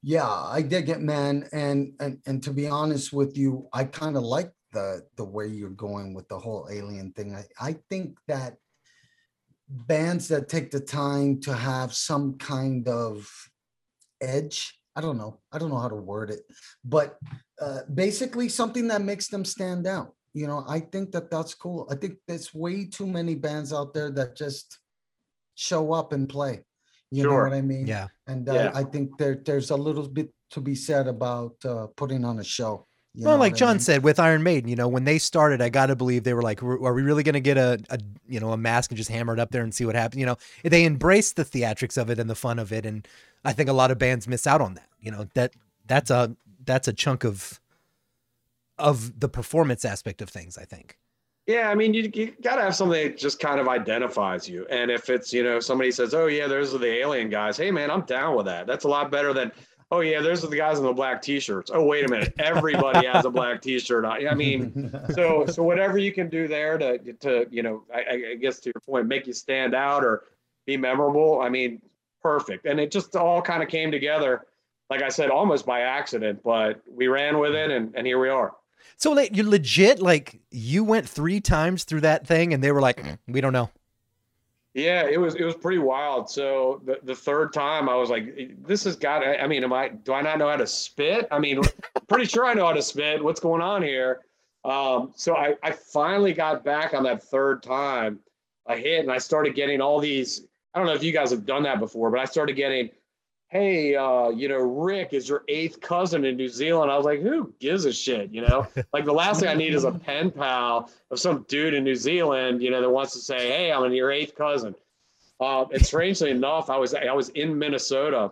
yeah, 0.04 0.28
I 0.28 0.62
dig 0.62 0.90
it, 0.90 1.02
man. 1.02 1.48
And 1.54 1.94
and 2.00 2.20
and 2.26 2.44
to 2.44 2.52
be 2.52 2.68
honest 2.68 3.14
with 3.14 3.38
you, 3.38 3.68
I 3.72 3.86
kind 3.86 4.18
of 4.18 4.24
like 4.24 4.52
the 4.74 5.06
the 5.16 5.24
way 5.24 5.48
you're 5.48 5.70
going 5.70 6.14
with 6.14 6.28
the 6.28 6.40
whole 6.40 6.68
alien 6.72 7.12
thing. 7.14 7.36
I 7.36 7.46
I 7.60 7.76
think 7.90 8.18
that 8.28 8.58
bands 9.70 10.28
that 10.28 10.50
take 10.50 10.72
the 10.72 10.80
time 10.80 11.40
to 11.42 11.54
have 11.54 11.94
some 11.94 12.38
kind 12.38 12.88
of 12.88 13.30
edge. 14.20 14.78
I 14.96 15.02
don't 15.02 15.18
know. 15.18 15.40
I 15.52 15.58
don't 15.58 15.70
know 15.70 15.80
how 15.80 15.88
to 15.88 15.96
word 15.96 16.30
it, 16.32 16.42
but 16.84 17.18
uh, 17.62 17.82
basically 17.94 18.50
something 18.50 18.88
that 18.90 19.02
makes 19.02 19.30
them 19.30 19.46
stand 19.46 19.88
out. 19.88 20.14
You 20.34 20.48
know, 20.48 20.64
I 20.68 20.80
think 20.80 21.12
that 21.12 21.30
that's 21.30 21.54
cool. 21.54 21.88
I 21.92 21.96
think 21.96 22.18
there's 22.28 22.54
way 22.54 22.86
too 22.86 23.06
many 23.06 23.36
bands 23.36 23.74
out 23.74 23.94
there 23.94 24.10
that 24.12 24.36
just 24.38 24.80
show 25.56 25.92
up 25.94 26.14
and 26.14 26.28
play. 26.30 26.64
You 27.12 27.24
know 27.24 27.36
what 27.44 27.54
I 27.54 27.62
mean? 27.62 27.88
Yeah. 27.88 28.08
And 28.28 28.48
uh, 28.48 28.54
Yeah. 28.54 28.72
I 28.74 28.84
think 28.86 29.18
there 29.18 29.36
there's 29.46 29.72
a 29.72 29.76
little 29.76 30.08
bit 30.08 30.32
to 30.52 30.62
be 30.62 30.76
said 30.76 31.08
about 31.08 31.56
uh, 31.66 31.88
putting 31.98 32.24
on 32.26 32.40
a 32.40 32.44
show. 32.44 32.88
You 33.14 33.26
well, 33.26 33.38
like 33.38 33.54
what 33.54 33.58
I 33.58 33.60
John 33.60 33.74
mean? 33.76 33.80
said 33.82 34.04
with 34.04 34.20
Iron 34.20 34.42
Maiden, 34.44 34.70
you 34.70 34.78
know, 34.78 34.88
when 34.88 35.04
they 35.04 35.18
started, 35.20 35.62
I 35.62 35.68
got 35.68 35.88
to 35.88 35.98
believe 35.98 36.24
they 36.24 36.34
were 36.34 36.42
like, 36.42 36.64
"Are 36.64 36.82
are 36.86 36.94
we 36.94 37.02
really 37.02 37.24
going 37.24 37.34
to 37.34 37.42
get 37.42 37.58
a, 37.58 37.78
a, 37.90 38.00
you 38.28 38.40
know, 38.40 38.54
a 38.54 38.58
mask 38.58 38.92
and 38.92 38.98
just 38.98 39.10
hammer 39.10 39.34
it 39.34 39.40
up 39.40 39.52
there 39.52 39.64
and 39.64 39.74
see 39.76 39.86
what 39.86 39.96
happens?" 39.96 40.20
You 40.22 40.26
know, 40.26 40.38
they 40.64 40.86
embraced 40.86 41.36
the 41.36 41.44
theatrics 41.44 41.98
of 42.02 42.10
it 42.10 42.20
and 42.20 42.30
the 42.30 42.36
fun 42.36 42.58
of 42.58 42.72
it, 42.72 42.86
and 42.86 43.06
I 43.44 43.52
think 43.54 43.70
a 43.70 43.74
lot 43.74 43.92
of 43.92 43.98
bands 44.00 44.30
miss 44.30 44.48
out 44.48 44.62
on 44.62 44.76
that. 44.76 44.88
You 45.02 45.12
know, 45.12 45.28
that 45.34 45.52
that's 45.88 46.10
a 46.10 46.36
that's 46.66 46.88
a 46.88 46.94
chunk 46.94 47.26
of 47.26 47.60
of 48.82 49.20
the 49.20 49.30
performance 49.30 49.86
aspect 49.86 50.22
of 50.22 50.30
things. 50.30 50.58
I 50.58 50.66
think. 50.66 50.98
Yeah, 51.48 51.70
I 51.70 51.76
mean, 51.76 51.94
you, 51.94 52.10
you 52.14 52.34
got 52.44 52.58
to 52.58 52.62
have 52.62 52.76
something 52.76 53.02
that 53.02 53.18
just 53.18 53.40
kind 53.40 53.60
of 53.60 53.68
identifies 53.68 54.48
you. 54.48 54.68
And 54.70 54.92
if 54.92 55.10
it's, 55.10 55.34
you 55.34 55.44
know, 55.44 55.60
somebody 55.60 55.92
says, 55.92 56.14
oh, 56.14 56.28
yeah, 56.28 56.46
those 56.48 56.74
are 56.76 56.78
the 56.78 57.00
alien 57.00 57.30
guys. 57.30 57.58
Hey, 57.58 57.72
man, 57.72 57.90
I'm 57.90 58.02
down 58.02 58.38
with 58.38 58.46
that. 58.46 58.68
That's 58.68 58.86
a 58.86 58.88
lot 58.88 59.10
better 59.10 59.34
than, 59.34 59.52
oh, 59.90 60.02
yeah, 60.02 60.22
those 60.22 60.46
are 60.46 60.48
the 60.48 60.56
guys 60.56 60.78
in 60.78 60.86
the 60.86 60.94
black 60.94 61.20
t 61.20 61.40
shirts. 61.40 61.72
Oh, 61.74 61.84
wait 61.84 62.06
a 62.06 62.10
minute. 62.10 62.36
Everybody 62.38 63.08
has 63.08 63.26
a 63.26 63.32
black 63.32 63.60
t 63.60 63.80
shirt 63.80 64.06
on. 64.06 64.28
I 64.28 64.36
mean, 64.36 64.94
so 65.16 65.48
so 65.48 65.64
whatever 65.64 65.98
you 65.98 66.14
can 66.14 66.30
do 66.30 66.48
there 66.48 66.78
to 66.78 67.00
to 67.14 67.48
you 67.50 67.64
know 67.64 67.84
I, 67.94 68.32
I 68.32 68.36
guess 68.36 68.60
to 68.60 68.72
your 68.74 68.82
point 68.86 69.08
make 69.08 69.26
you 69.26 69.34
stand 69.34 69.74
out 69.74 70.04
or 70.04 70.24
be 70.66 70.78
memorable 70.78 71.42
i 71.42 71.50
mean 71.50 71.82
perfect 72.22 72.66
and 72.66 72.80
it 72.80 72.92
just 72.92 73.16
all 73.16 73.42
kind 73.42 73.64
of 73.64 73.70
came 73.70 73.92
together 73.92 74.46
like 74.90 75.02
i 75.02 75.10
said 75.10 75.30
almost 75.30 75.66
by 75.66 75.82
accident 75.82 76.42
but 76.44 76.82
we 76.90 77.08
ran 77.08 77.40
with 77.40 77.54
it 77.54 77.72
and, 77.72 77.94
and 77.96 78.06
here 78.06 78.20
we 78.20 78.30
are 78.30 78.54
So 79.02 79.14
like, 79.14 79.36
you're 79.36 79.48
legit 79.48 80.00
like 80.00 80.40
you 80.52 80.84
went 80.84 81.10
three 81.10 81.42
times 81.42 81.86
through 81.86 82.02
that 82.02 82.28
thing, 82.28 82.54
and 82.54 82.64
they 82.64 82.72
were 82.72 82.82
like, 82.82 83.02
"Mm, 83.02 83.18
"We 83.28 83.42
don't 83.42 83.54
know." 83.54 83.70
yeah 84.74 85.06
it 85.06 85.20
was 85.20 85.36
it 85.36 85.44
was 85.44 85.56
pretty 85.56 85.80
wild. 85.80 86.30
So 86.30 86.82
the, 86.86 87.00
the 87.04 87.16
third 87.16 87.52
time 87.52 87.90
i 87.90 87.96
was 87.96 88.10
like 88.10 88.56
this 88.66 88.86
has 88.86 88.96
got 88.96 89.22
i 89.22 89.46
mean 89.46 89.66
am 89.66 89.74
i 89.74 89.90
do 89.90 90.14
i 90.14 90.22
not 90.22 90.38
know 90.38 90.50
how 90.50 90.56
to 90.56 90.68
spit? 90.68 91.28
I 91.30 91.40
mean 91.40 91.62
pretty 92.08 92.26
sure 92.26 92.46
i 92.46 92.54
know 92.54 92.68
how 92.68 92.74
to 92.74 92.82
spit. 92.82 93.22
What's 93.22 93.40
going 93.40 93.62
on 93.62 93.82
here? 93.82 94.22
Um, 94.64 95.12
so 95.16 95.36
I, 95.36 95.56
I 95.64 95.72
finally 95.72 96.34
got 96.34 96.64
back 96.64 96.94
on 96.94 97.04
that 97.04 97.24
third 97.24 97.64
time. 97.64 98.20
I 98.68 98.78
hit 98.78 99.00
and 99.00 99.12
I 99.12 99.18
started 99.18 99.56
getting 99.56 99.82
all 99.82 100.00
these. 100.00 100.46
I 100.74 100.80
don't 100.80 100.88
know 100.88 100.94
if 100.94 101.04
you 101.04 101.12
guys 101.12 101.32
have 101.32 101.46
done 101.46 101.64
that 101.64 101.80
before, 101.80 102.12
but 102.12 102.20
I 102.20 102.26
started 102.26 102.56
getting, 102.56 102.92
hey, 103.52 103.96
uh, 103.96 104.30
you 104.30 104.48
know, 104.48 104.60
Rick 104.60 105.10
is 105.12 105.28
your 105.28 105.44
eighth 105.50 105.82
cousin 105.82 106.24
in 106.24 106.38
New 106.38 106.48
Zealand. 106.48 106.90
I 106.90 106.96
was 106.96 107.06
like, 107.06 107.22
who 107.22 107.54
gives 107.60 107.84
a 107.84 107.92
shit? 107.92 108.32
You 108.32 108.42
know, 108.42 108.66
like 108.94 109.04
the 109.04 109.12
last 109.12 109.42
thing 109.42 109.50
I 109.50 109.54
need 109.54 109.74
is 109.74 109.84
a 109.84 109.92
pen 109.92 110.32
pal 110.32 110.90
of 111.12 111.20
some 111.20 111.46
dude 111.50 111.74
in 111.74 111.84
New 111.84 111.96
Zealand, 111.96 112.64
you 112.64 112.72
know, 112.72 112.80
that 112.80 112.90
wants 112.90 113.12
to 113.14 113.20
say, 113.20 113.50
hey, 113.50 113.72
I'm 113.72 113.92
your 113.94 114.10
eighth 114.12 114.36
cousin. 114.36 114.74
Um, 115.42 115.68
and 115.74 115.86
strangely 115.86 116.32
enough, 116.32 116.70
I 116.70 116.78
was 116.78 116.94
I 116.94 117.12
was 117.12 117.30
in 117.30 117.58
Minnesota, 117.58 118.32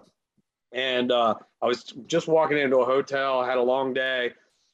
and 0.72 1.12
uh, 1.12 1.36
I 1.62 1.66
was 1.66 1.84
just 2.06 2.28
walking 2.28 2.60
into 2.60 2.78
a 2.78 2.86
hotel. 2.86 3.40
I 3.40 3.48
had 3.48 3.58
a 3.58 3.64
long 3.64 3.94
day, 3.94 4.32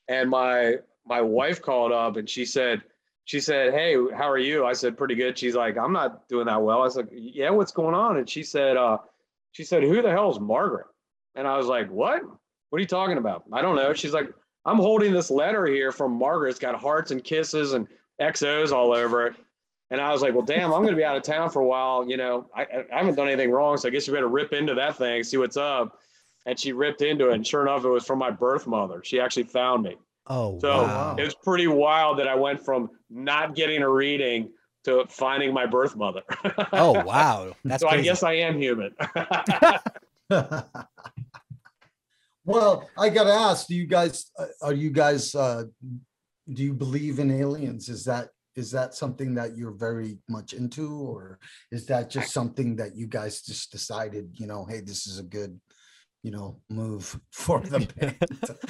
and 0.07 0.29
my 0.29 0.75
my 1.07 1.21
wife 1.21 1.61
called 1.61 1.91
up 1.91 2.17
and 2.17 2.29
she 2.29 2.45
said 2.45 2.81
she 3.23 3.39
said, 3.39 3.73
Hey, 3.73 3.95
how 4.13 4.29
are 4.29 4.37
you? 4.37 4.65
I 4.65 4.73
said, 4.73 4.97
Pretty 4.97 5.15
good. 5.15 5.37
She's 5.37 5.55
like, 5.55 5.77
I'm 5.77 5.93
not 5.93 6.27
doing 6.27 6.45
that 6.45 6.61
well. 6.61 6.81
I 6.81 6.83
was 6.83 6.95
like, 6.95 7.07
Yeah, 7.11 7.49
what's 7.51 7.71
going 7.71 7.95
on? 7.95 8.17
And 8.17 8.29
she 8.29 8.43
said, 8.43 8.77
uh, 8.77 8.99
she 9.55 9.63
said, 9.63 9.83
Who 9.83 10.01
the 10.01 10.11
hell 10.11 10.29
is 10.29 10.39
Margaret? 10.39 10.87
And 11.35 11.47
I 11.47 11.57
was 11.57 11.67
like, 11.67 11.89
what? 11.89 12.21
What 12.69 12.77
are 12.77 12.79
you 12.81 12.85
talking 12.87 13.17
about? 13.17 13.43
I 13.53 13.61
don't 13.61 13.77
know. 13.77 13.93
She's 13.93 14.11
like, 14.13 14.29
I'm 14.65 14.75
holding 14.77 15.13
this 15.13 15.31
letter 15.31 15.65
here 15.65 15.93
from 15.93 16.11
Margaret. 16.11 16.49
It's 16.49 16.59
got 16.59 16.75
hearts 16.75 17.11
and 17.11 17.23
kisses 17.23 17.71
and 17.71 17.87
XOs 18.21 18.73
all 18.73 18.93
over 18.93 19.27
it. 19.27 19.35
And 19.91 20.01
I 20.01 20.11
was 20.11 20.21
like, 20.21 20.33
well, 20.33 20.45
damn, 20.45 20.73
I'm 20.73 20.81
going 20.81 20.93
to 20.93 20.97
be 20.97 21.05
out 21.05 21.15
of 21.15 21.23
town 21.23 21.49
for 21.49 21.61
a 21.61 21.65
while. 21.65 22.09
You 22.09 22.17
know, 22.17 22.49
I, 22.53 22.63
I 22.93 22.97
haven't 22.97 23.15
done 23.15 23.27
anything 23.27 23.51
wrong. 23.51 23.77
So 23.77 23.87
I 23.87 23.91
guess 23.91 24.07
you 24.07 24.13
better 24.13 24.27
rip 24.27 24.51
into 24.51 24.73
that 24.73 24.97
thing, 24.97 25.23
see 25.23 25.37
what's 25.37 25.55
up. 25.57 25.99
And 26.45 26.59
she 26.59 26.73
ripped 26.73 27.01
into 27.01 27.29
it. 27.29 27.35
And 27.35 27.47
sure 27.47 27.61
enough, 27.61 27.85
it 27.85 27.89
was 27.89 28.05
from 28.05 28.19
my 28.19 28.31
birth 28.31 28.67
mother. 28.67 29.01
She 29.05 29.21
actually 29.21 29.43
found 29.43 29.83
me. 29.83 29.95
Oh, 30.27 30.59
So 30.59 30.69
wow. 30.83 31.15
it 31.17 31.23
was 31.23 31.35
pretty 31.35 31.67
wild 31.67 32.19
that 32.19 32.27
I 32.27 32.35
went 32.35 32.63
from 32.65 32.89
not 33.09 33.55
getting 33.55 33.83
a 33.83 33.89
reading 33.89 34.51
to 34.85 35.05
finding 35.09 35.53
my 35.53 35.65
birth 35.65 35.95
mother. 35.95 36.21
oh, 36.73 37.03
wow. 37.03 37.53
That's 37.63 37.81
so 37.81 37.89
I 37.89 38.01
guess 38.01 38.23
I 38.23 38.33
am 38.33 38.59
human. 38.59 38.95
well, 42.45 42.89
I 42.97 43.09
gotta 43.09 43.33
ask, 43.33 43.67
do 43.67 43.75
you 43.75 43.85
guys, 43.85 44.31
uh, 44.39 44.45
are 44.61 44.73
you 44.73 44.89
guys, 44.91 45.35
uh, 45.35 45.65
do 46.51 46.63
you 46.63 46.73
believe 46.73 47.19
in 47.19 47.31
aliens? 47.31 47.89
Is 47.89 48.05
that, 48.05 48.29
is 48.55 48.71
that 48.71 48.93
something 48.93 49.35
that 49.35 49.57
you're 49.57 49.71
very 49.71 50.17
much 50.29 50.53
into? 50.53 50.93
Or 50.93 51.39
is 51.71 51.85
that 51.87 52.09
just 52.09 52.31
something 52.31 52.77
that 52.77 52.95
you 52.95 53.07
guys 53.07 53.41
just 53.41 53.71
decided, 53.71 54.29
you 54.35 54.47
know, 54.47 54.65
hey, 54.65 54.79
this 54.79 55.07
is 55.07 55.19
a 55.19 55.23
good, 55.23 55.59
you 56.23 56.31
know, 56.31 56.61
move 56.69 57.19
for 57.31 57.59
the 57.59 57.79
band? 57.79 58.17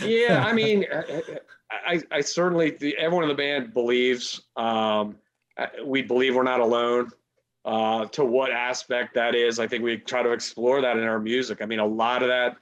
yeah, 0.01 0.43
I 0.45 0.53
mean, 0.53 0.85
I, 0.91 1.21
I, 1.69 2.01
I 2.11 2.21
certainly, 2.21 2.71
the, 2.71 2.97
everyone 2.97 3.25
in 3.25 3.29
the 3.29 3.35
band 3.35 3.73
believes, 3.73 4.41
um, 4.55 5.17
we 5.85 6.01
believe 6.01 6.35
we're 6.35 6.43
not 6.43 6.59
alone. 6.59 7.11
Uh, 7.63 8.05
to 8.05 8.23
what 8.23 8.51
aspect 8.51 9.15
that 9.15 9.33
is, 9.33 9.57
I 9.57 9.67
think 9.67 9.83
we 9.83 9.97
try 9.97 10.21
to 10.21 10.31
explore 10.31 10.81
that 10.81 10.97
in 10.97 11.03
our 11.03 11.19
music. 11.19 11.63
I 11.63 11.65
mean, 11.65 11.79
a 11.79 11.85
lot 11.85 12.21
of 12.21 12.27
that, 12.27 12.57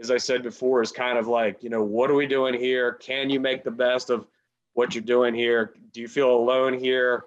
as 0.00 0.10
I 0.10 0.16
said 0.16 0.42
before, 0.42 0.82
is 0.82 0.90
kind 0.90 1.16
of 1.16 1.28
like, 1.28 1.62
you 1.62 1.70
know, 1.70 1.84
what 1.84 2.10
are 2.10 2.14
we 2.14 2.26
doing 2.26 2.54
here? 2.54 2.94
Can 2.94 3.30
you 3.30 3.38
make 3.38 3.62
the 3.62 3.70
best 3.70 4.10
of 4.10 4.26
what 4.74 4.96
you're 4.96 5.04
doing 5.04 5.32
here? 5.32 5.74
Do 5.92 6.00
you 6.00 6.08
feel 6.08 6.30
alone 6.30 6.76
here, 6.76 7.26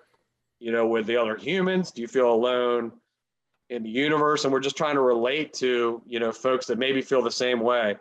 you 0.60 0.74
know, 0.74 0.86
with 0.86 1.06
the 1.06 1.16
other 1.16 1.38
humans? 1.38 1.92
Do 1.92 2.02
you 2.02 2.08
feel 2.10 2.34
alone 2.34 2.92
in 3.70 3.84
the 3.84 3.90
universe? 3.90 4.44
And 4.44 4.52
we're 4.52 4.60
just 4.60 4.76
trying 4.76 4.96
to 4.96 5.02
relate 5.02 5.54
to, 5.54 6.02
you 6.06 6.20
know, 6.20 6.34
folks 6.34 6.66
that 6.66 6.78
maybe 6.78 7.02
feel 7.02 7.22
the 7.22 7.32
same 7.32 7.62
way 7.62 7.96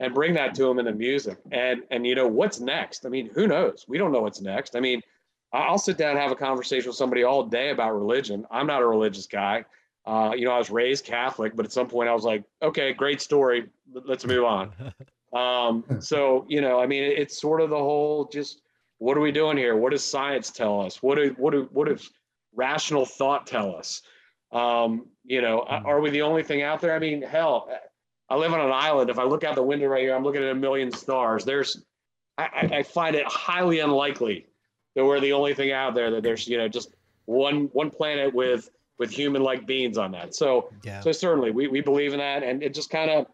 and 0.00 0.12
bring 0.12 0.34
that 0.34 0.54
to 0.56 0.64
them 0.64 0.78
in 0.78 0.86
the 0.86 0.92
music. 0.92 1.38
And 1.52 1.82
and 1.92 2.06
you 2.06 2.14
know 2.14 2.28
what's 2.28 2.58
next? 2.58 3.06
I 3.06 3.10
mean, 3.10 3.30
who 3.32 3.46
knows? 3.46 3.84
We 3.86 3.96
don't 3.96 4.12
know 4.12 4.22
what's 4.22 4.40
next. 4.40 4.74
I 4.74 4.80
mean, 4.80 5.02
I'll 5.52 5.78
sit 5.78 5.96
down 5.96 6.10
and 6.10 6.18
have 6.18 6.32
a 6.32 6.36
conversation 6.36 6.88
with 6.88 6.96
somebody 6.96 7.22
all 7.24 7.44
day 7.44 7.70
about 7.70 7.92
religion. 7.94 8.44
I'm 8.50 8.66
not 8.66 8.82
a 8.82 8.86
religious 8.86 9.26
guy. 9.26 9.64
Uh, 10.04 10.32
you 10.36 10.44
know, 10.44 10.52
I 10.52 10.58
was 10.58 10.70
raised 10.70 11.04
Catholic, 11.04 11.56
but 11.56 11.64
at 11.66 11.72
some 11.72 11.88
point 11.88 12.08
I 12.08 12.12
was 12.14 12.24
like, 12.24 12.44
okay, 12.62 12.92
great 12.92 13.20
story. 13.20 13.66
Let- 13.92 14.06
Let's 14.08 14.24
move 14.26 14.44
on. 14.44 14.72
Um, 15.32 15.84
so 16.00 16.46
you 16.48 16.60
know, 16.62 16.80
I 16.80 16.86
mean, 16.86 17.02
it's 17.02 17.38
sort 17.38 17.60
of 17.60 17.68
the 17.68 17.76
whole 17.76 18.26
just 18.32 18.62
what 18.98 19.18
are 19.18 19.20
we 19.20 19.32
doing 19.32 19.58
here? 19.58 19.76
What 19.76 19.90
does 19.90 20.02
science 20.02 20.50
tell 20.50 20.80
us? 20.80 21.02
What 21.02 21.16
do 21.16 21.34
what 21.36 21.50
do 21.52 21.68
what 21.72 21.88
does 21.88 22.10
rational 22.54 23.04
thought 23.04 23.46
tell 23.46 23.74
us? 23.76 24.00
Um, 24.52 25.06
you 25.24 25.42
know, 25.42 25.60
are 25.62 26.00
we 26.00 26.08
the 26.10 26.22
only 26.22 26.42
thing 26.42 26.62
out 26.62 26.80
there? 26.80 26.94
I 26.94 26.98
mean, 27.00 27.20
hell, 27.20 27.68
I 28.30 28.36
live 28.36 28.54
on 28.54 28.60
an 28.60 28.72
island. 28.72 29.10
If 29.10 29.18
I 29.18 29.24
look 29.24 29.44
out 29.44 29.56
the 29.56 29.62
window 29.62 29.88
right 29.88 30.00
here, 30.02 30.14
I'm 30.14 30.22
looking 30.24 30.42
at 30.42 30.48
a 30.50 30.54
million 30.54 30.90
stars. 30.92 31.44
There's, 31.44 31.84
I- 32.38 32.70
I 32.72 32.82
find 32.84 33.14
it 33.14 33.26
highly 33.26 33.80
unlikely 33.80 34.46
that 34.96 35.04
we're 35.04 35.20
the 35.20 35.32
only 35.32 35.54
thing 35.54 35.70
out 35.70 35.94
there. 35.94 36.10
That 36.10 36.24
there's, 36.24 36.48
you 36.48 36.58
know, 36.58 36.66
just 36.66 36.96
one 37.26 37.70
one 37.72 37.90
planet 37.90 38.34
with 38.34 38.68
with 38.98 39.10
human-like 39.10 39.66
beings 39.66 39.98
on 39.98 40.10
that. 40.12 40.34
So, 40.34 40.70
yeah. 40.82 41.00
so 41.00 41.12
certainly 41.12 41.52
we 41.52 41.68
we 41.68 41.80
believe 41.80 42.12
in 42.12 42.18
that, 42.18 42.42
and 42.42 42.64
it 42.64 42.74
just 42.74 42.90
kind 42.90 43.10
of, 43.10 43.26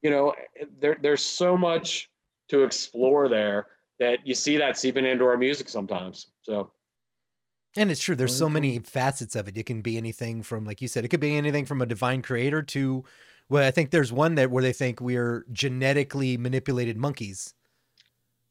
you 0.00 0.10
know, 0.10 0.32
there 0.80 0.96
there's 1.02 1.22
so 1.22 1.58
much 1.58 2.08
to 2.48 2.62
explore 2.62 3.28
there 3.28 3.66
that 3.98 4.26
you 4.26 4.34
see 4.34 4.56
that 4.56 4.78
seeping 4.78 5.04
into 5.04 5.24
our 5.26 5.36
music 5.36 5.68
sometimes. 5.68 6.28
So. 6.42 6.70
And 7.76 7.90
it's 7.90 8.00
true. 8.00 8.16
There's 8.16 8.34
so 8.34 8.48
many 8.48 8.78
facets 8.78 9.36
of 9.36 9.46
it. 9.46 9.56
It 9.56 9.66
can 9.66 9.82
be 9.82 9.98
anything 9.98 10.42
from, 10.42 10.64
like 10.64 10.80
you 10.80 10.88
said, 10.88 11.04
it 11.04 11.08
could 11.08 11.20
be 11.20 11.36
anything 11.36 11.66
from 11.66 11.82
a 11.82 11.86
divine 11.86 12.22
creator 12.22 12.62
to, 12.62 13.04
well, 13.50 13.62
I 13.62 13.70
think 13.70 13.90
there's 13.90 14.12
one 14.12 14.36
that 14.36 14.50
where 14.50 14.62
they 14.62 14.72
think 14.72 15.00
we're 15.00 15.44
genetically 15.52 16.38
manipulated 16.38 16.96
monkeys. 16.96 17.54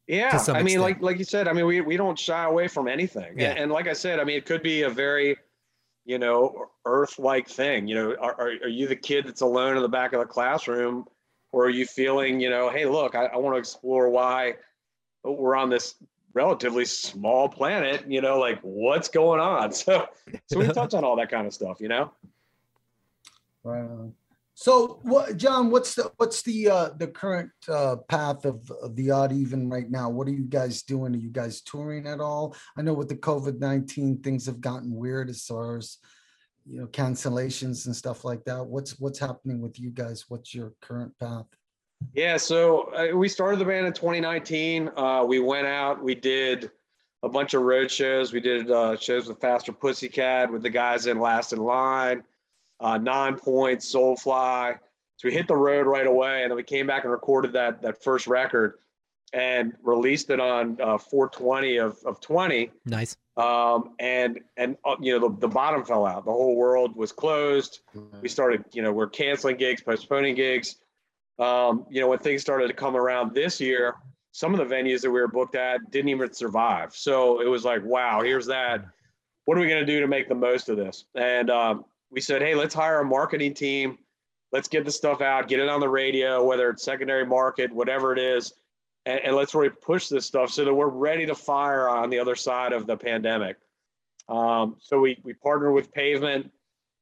Yeah, 0.08 0.38
some 0.38 0.56
I 0.56 0.60
mean, 0.60 0.68
extent. 0.68 0.82
like 0.82 1.02
like 1.02 1.18
you 1.18 1.26
said, 1.26 1.48
I 1.48 1.54
mean, 1.54 1.66
we 1.66 1.82
we 1.82 1.98
don't 1.98 2.18
shy 2.18 2.46
away 2.46 2.68
from 2.70 2.88
anything. 2.88 3.38
Yeah. 3.38 3.50
And, 3.50 3.60
and 3.60 3.72
like 3.72 3.88
I 3.88 3.94
said, 3.94 4.20
I 4.20 4.24
mean, 4.24 4.38
it 4.38 4.46
could 4.46 4.64
be 4.64 4.84
a 4.84 4.90
very, 4.90 5.38
you 6.06 6.18
know, 6.18 6.70
Earth-like 6.86 7.50
thing. 7.50 7.88
You 7.88 7.96
know, 7.96 8.16
are, 8.22 8.34
are 8.34 8.52
are 8.64 8.70
you 8.70 8.88
the 8.88 8.96
kid 8.96 9.28
that's 9.28 9.42
alone 9.42 9.76
in 9.76 9.82
the 9.82 9.90
back 9.90 10.14
of 10.14 10.22
the 10.22 10.26
classroom, 10.26 11.06
or 11.52 11.66
are 11.66 11.70
you 11.70 11.86
feeling, 11.86 12.40
you 12.40 12.50
know, 12.50 12.70
hey, 12.70 12.86
look, 12.86 13.16
I, 13.16 13.26
I 13.26 13.38
want 13.38 13.56
to 13.56 13.60
explore 13.60 14.10
why 14.10 14.56
we're 15.24 15.56
on 15.56 15.70
this 15.70 15.96
relatively 16.34 16.86
small 16.86 17.50
planet. 17.50 18.06
You 18.08 18.22
know, 18.22 18.40
like 18.40 18.60
what's 18.62 19.10
going 19.10 19.42
on? 19.42 19.72
So 19.74 20.08
so 20.46 20.60
we 20.60 20.68
touch 20.68 20.94
on 20.94 21.04
all 21.04 21.18
that 21.18 21.30
kind 21.30 21.46
of 21.46 21.54
stuff. 21.54 21.82
You 21.82 21.90
know. 21.90 22.12
Right 23.64 23.82
on. 23.82 24.14
So 24.60 24.98
what, 25.04 25.38
John, 25.38 25.70
what's 25.70 25.94
the, 25.94 26.12
what's 26.18 26.42
the, 26.42 26.68
uh, 26.68 26.90
the 26.98 27.06
current, 27.06 27.52
uh, 27.70 27.98
path 28.10 28.44
of, 28.44 28.72
of 28.82 28.96
the 28.96 29.12
odd 29.12 29.32
even 29.32 29.70
right 29.70 29.88
now? 29.88 30.10
What 30.10 30.28
are 30.28 30.32
you 30.32 30.46
guys 30.46 30.82
doing? 30.82 31.14
Are 31.14 31.20
you 31.20 31.30
guys 31.30 31.62
touring 31.62 32.08
at 32.08 32.20
all? 32.20 32.56
I 32.76 32.82
know 32.82 32.96
with 32.96 33.08
the 33.08 33.18
COVID-19, 33.18 34.24
things 34.24 34.48
have 34.48 34.60
gotten 34.60 34.96
weird 34.96 35.30
as 35.30 35.46
far 35.46 35.78
as, 35.78 36.00
you 36.66 36.80
know, 36.80 36.88
cancellations 36.88 37.86
and 37.86 37.96
stuff 37.96 38.26
like 38.26 38.44
that. 38.46 38.66
What's, 38.66 39.00
what's 39.00 39.20
happening 39.20 39.62
with 39.62 39.80
you 39.80 39.92
guys? 39.92 40.26
What's 40.28 40.56
your 40.56 40.74
current 40.82 41.14
path? 41.20 41.46
Yeah, 42.16 42.38
so 42.38 42.92
uh, 42.96 43.16
we 43.16 43.30
started 43.30 43.60
the 43.60 43.66
band 43.66 43.86
in 43.86 43.94
2019. 43.94 44.90
Uh, 44.98 45.24
we 45.24 45.38
went 45.38 45.68
out, 45.68 46.04
we 46.04 46.16
did 46.16 46.72
a 47.22 47.30
bunch 47.30 47.54
of 47.54 47.62
road 47.62 47.92
shows. 47.92 48.34
We 48.34 48.40
did 48.40 48.72
uh, 48.72 48.98
shows 48.98 49.28
with 49.28 49.40
Faster 49.40 49.72
Pussycat, 49.72 50.52
with 50.52 50.64
the 50.64 50.72
guys 50.72 51.06
in 51.06 51.20
Last 51.20 51.54
in 51.54 51.60
Line, 51.60 52.24
uh, 52.80 52.98
Nine 52.98 53.38
Points, 53.38 53.94
Soulfly. 53.94 54.78
So 55.18 55.28
we 55.28 55.34
hit 55.34 55.48
the 55.48 55.56
road 55.56 55.88
right 55.88 56.06
away, 56.06 56.44
and 56.44 56.52
then 56.52 56.56
we 56.56 56.64
came 56.64 56.86
back 56.88 57.04
and 57.04 57.12
recorded 57.12 57.54
that 57.54 57.82
that 57.82 58.04
first 58.04 58.28
record, 58.28 58.76
and 59.34 59.74
released 59.84 60.30
it 60.30 60.40
on 60.40 60.78
uh, 60.82 60.98
420 60.98 61.78
of, 61.78 61.98
of 62.06 62.22
20 62.22 62.72
Nice. 62.86 63.18
um, 63.36 63.96
and 64.00 64.40
and 64.58 64.78
uh, 64.86 64.96
you 65.02 65.20
know 65.20 65.28
the, 65.30 65.40
the 65.40 65.48
bottom 65.48 65.84
fell 65.84 66.06
out. 66.06 66.26
The 66.26 66.32
whole 66.32 66.56
world 66.56 66.96
was 66.96 67.12
closed. 67.12 67.80
We 68.22 68.30
started, 68.30 68.64
you 68.74 68.82
know, 68.84 68.92
we're 68.94 69.08
canceling 69.08 69.58
gigs, 69.58 69.82
postponing 69.82 70.36
gigs. 70.36 70.76
Um, 71.40 71.86
you 71.90 72.00
know, 72.02 72.08
when 72.08 72.20
things 72.20 72.42
started 72.42 72.68
to 72.68 72.74
come 72.74 72.96
around 72.96 73.34
this 73.36 73.60
year, 73.60 73.96
some 74.32 74.54
of 74.54 74.60
the 74.70 74.76
venues 74.76 75.02
that 75.02 75.12
we 75.12 75.20
were 75.20 75.28
booked 75.28 75.56
at 75.56 75.92
didn't 75.92 76.10
even 76.10 76.32
survive. 76.34 76.96
So 76.96 77.42
it 77.42 77.48
was 77.48 77.64
like, 77.66 77.84
wow, 77.84 78.22
here's 78.22 78.46
that. 78.48 78.86
What 79.46 79.58
are 79.58 79.62
we 79.62 79.68
going 79.68 79.86
to 79.86 79.92
do 79.92 80.00
to 80.02 80.08
make 80.08 80.30
the 80.30 80.36
most 80.36 80.68
of 80.70 80.78
this? 80.78 81.06
And 81.16 81.50
um, 81.50 81.86
we 82.12 82.22
said, 82.22 82.42
hey, 82.42 82.56
let's 82.56 82.74
hire 82.74 83.02
a 83.02 83.06
marketing 83.06 83.54
team. 83.54 83.98
Let's 84.52 84.68
get 84.68 84.86
the 84.86 84.92
stuff 84.92 85.22
out, 85.22 85.48
get 85.48 85.60
it 85.60 85.68
on 85.68 85.82
the 85.82 85.90
radio, 85.90 86.44
whether 86.44 86.70
it's 86.70 86.84
secondary 86.84 87.26
market, 87.26 87.72
whatever 87.72 88.14
it 88.14 88.20
is, 88.20 88.54
and, 89.06 89.20
and 89.20 89.36
let's 89.36 89.54
really 89.54 89.70
push 89.70 90.08
this 90.08 90.26
stuff 90.26 90.52
so 90.52 90.64
that 90.64 90.74
we're 90.74 90.88
ready 90.88 91.26
to 91.26 91.36
fire 91.36 91.90
on 91.90 92.10
the 92.10 92.20
other 92.20 92.36
side 92.36 92.72
of 92.72 92.88
the 92.88 92.96
pandemic. 92.96 93.58
Um, 94.30 94.78
so 94.80 95.00
we 95.00 95.18
we 95.24 95.34
partnered 95.34 95.74
with 95.74 95.92
Pavement. 95.92 96.52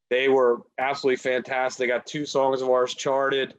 They 0.10 0.28
were 0.28 0.62
absolutely 0.80 1.18
fantastic. 1.18 1.80
They 1.80 1.88
got 1.88 2.06
two 2.06 2.26
songs 2.26 2.62
of 2.62 2.70
ours 2.70 2.94
charted, 2.94 3.56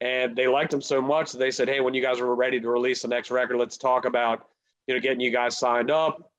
and 0.00 0.36
they 0.36 0.46
liked 0.46 0.70
them 0.70 0.82
so 0.82 1.00
much 1.00 1.32
that 1.32 1.38
they 1.38 1.50
said, 1.50 1.68
"Hey, 1.68 1.80
when 1.80 1.94
you 1.94 2.02
guys 2.02 2.20
are 2.20 2.34
ready 2.34 2.60
to 2.60 2.68
release 2.68 3.02
the 3.02 3.08
next 3.08 3.30
record, 3.30 3.56
let's 3.56 3.76
talk 3.76 4.04
about 4.04 4.48
you 4.86 4.94
know 4.94 5.00
getting 5.00 5.20
you 5.20 5.30
guys 5.30 5.58
signed 5.58 5.90
up 5.90 6.32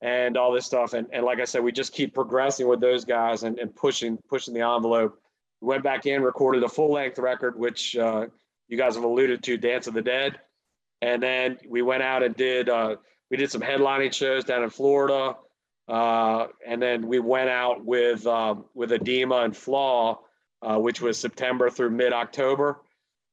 and 0.00 0.36
all 0.36 0.52
this 0.52 0.66
stuff." 0.66 0.92
And 0.92 1.06
and 1.12 1.24
like 1.24 1.40
I 1.40 1.44
said, 1.44 1.62
we 1.62 1.72
just 1.72 1.92
keep 1.92 2.14
progressing 2.14 2.68
with 2.68 2.80
those 2.80 3.04
guys 3.04 3.42
and, 3.42 3.58
and 3.58 3.74
pushing 3.74 4.18
pushing 4.28 4.54
the 4.54 4.60
envelope. 4.60 5.20
We 5.60 5.68
went 5.68 5.82
back 5.82 6.06
in, 6.06 6.22
recorded 6.22 6.62
a 6.62 6.68
full 6.68 6.92
length 6.92 7.18
record, 7.18 7.58
which 7.58 7.96
uh, 7.96 8.26
you 8.68 8.76
guys 8.76 8.94
have 8.94 9.04
alluded 9.04 9.42
to, 9.44 9.56
"Dance 9.56 9.86
of 9.86 9.94
the 9.94 10.02
Dead," 10.02 10.38
and 11.02 11.22
then 11.22 11.58
we 11.68 11.82
went 11.82 12.02
out 12.02 12.22
and 12.22 12.34
did 12.36 12.68
uh, 12.68 12.96
we 13.30 13.36
did 13.36 13.50
some 13.50 13.62
headlining 13.62 14.12
shows 14.12 14.44
down 14.44 14.62
in 14.62 14.70
Florida. 14.70 15.36
Uh, 15.88 16.48
and 16.66 16.82
then 16.82 17.06
we 17.06 17.18
went 17.18 17.48
out 17.48 17.84
with 17.84 18.26
um, 18.26 18.66
with 18.74 18.92
Edema 18.92 19.36
and 19.36 19.56
Flaw, 19.56 20.20
uh, 20.60 20.76
which 20.78 21.00
was 21.00 21.18
September 21.18 21.70
through 21.70 21.90
mid 21.90 22.12
October. 22.12 22.82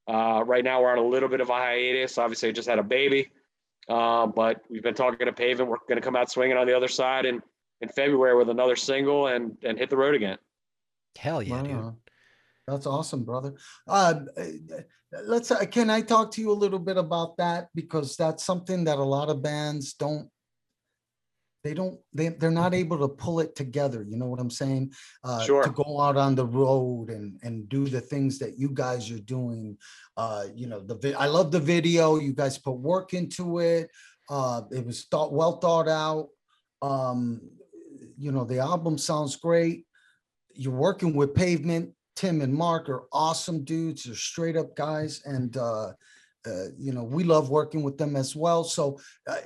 Uh, 0.08 0.44
right 0.46 0.64
now 0.64 0.82
we're 0.82 0.92
on 0.92 0.98
a 0.98 1.06
little 1.06 1.28
bit 1.28 1.42
of 1.42 1.50
a 1.50 1.54
hiatus. 1.54 2.18
Obviously, 2.18 2.50
I 2.50 2.52
just 2.52 2.70
had 2.70 2.80
a 2.80 2.84
baby, 2.84 3.30
um, 3.90 4.34
but 4.36 4.62
we've 4.70 4.84
been 4.84 4.96
talking 4.96 5.26
to 5.26 5.34
Pavement. 5.34 5.70
We're 5.70 5.78
going 5.88 5.98
to 5.98 6.02
come 6.02 6.16
out 6.16 6.32
swinging 6.32 6.58
on 6.58 6.68
the 6.68 6.76
other 6.76 6.88
side 6.88 7.26
in 7.26 7.42
in 7.82 7.90
February 7.90 8.36
with 8.36 8.50
another 8.50 8.76
single 8.76 9.28
and 9.28 9.58
and 9.64 9.78
hit 9.78 9.90
the 9.90 9.98
road 9.98 10.16
again. 10.16 10.38
Hell 11.18 11.42
yeah, 11.42 11.62
dude. 11.62 11.94
That's 12.68 12.88
awesome, 12.88 13.24
brother. 13.24 13.54
Uh, 13.88 14.22
let's. 15.26 15.52
Uh, 15.52 15.66
can 15.66 15.90
I 15.90 16.02
talk 16.02 16.32
to 16.32 16.42
you 16.42 16.52
a 16.52 16.54
little 16.54 16.80
bit 16.80 16.98
about 16.98 17.38
that 17.38 17.70
because 17.76 18.18
that's 18.18 18.44
something 18.44 18.86
that 18.86 18.98
a 18.98 19.04
lot 19.04 19.30
of 19.30 19.44
bands 19.44 19.94
don't. 19.94 20.30
They 21.66 21.74
don't 21.74 22.00
they, 22.14 22.30
they're 22.30 22.52
not 22.52 22.76
able 22.76 23.00
to 23.00 23.08
pull 23.08 23.40
it 23.40 23.56
together 23.56 24.06
you 24.08 24.16
know 24.16 24.28
what 24.28 24.40
i'm 24.40 24.52
saying 24.52 24.94
uh 25.24 25.42
Sure. 25.42 25.64
to 25.64 25.72
go 25.72 26.00
out 26.00 26.16
on 26.16 26.36
the 26.36 26.46
road 26.46 27.10
and 27.10 27.40
and 27.42 27.68
do 27.68 27.88
the 27.88 28.00
things 28.00 28.38
that 28.38 28.60
you 28.60 28.70
guys 28.70 29.10
are 29.10 29.26
doing 29.36 29.76
uh 30.16 30.46
you 30.54 30.68
know 30.68 30.80
the 30.80 31.16
i 31.18 31.26
love 31.26 31.52
the 31.52 31.60
video 31.60 32.18
you 32.20 32.34
guys 32.34 32.60
put 32.60 32.78
work 32.78 33.14
into 33.14 33.60
it 33.60 33.90
uh 34.30 34.62
it 34.72 34.86
was 34.86 35.06
thought 35.06 35.34
well 35.34 35.58
thought 35.58 35.88
out 35.88 36.28
um 36.84 37.42
you 38.16 38.32
know 38.32 38.44
the 38.46 38.60
album 38.60 38.96
sounds 38.96 39.36
great 39.36 39.86
you're 40.54 40.72
working 40.72 41.16
with 41.16 41.34
pavement 41.34 41.90
tim 42.16 42.42
and 42.42 42.54
mark 42.54 42.88
are 42.90 43.06
awesome 43.12 43.64
dudes 43.64 44.04
they're 44.04 44.14
straight 44.14 44.56
up 44.56 44.76
guys 44.76 45.24
and 45.26 45.58
uh 45.58 45.92
uh, 46.48 46.68
you 46.78 46.94
know, 46.94 47.04
we 47.04 47.24
love 47.24 47.50
working 47.50 47.82
with 47.82 47.98
them 47.98 48.16
as 48.16 48.36
well. 48.36 48.64
So, 48.64 49.00
uh, 49.26 49.38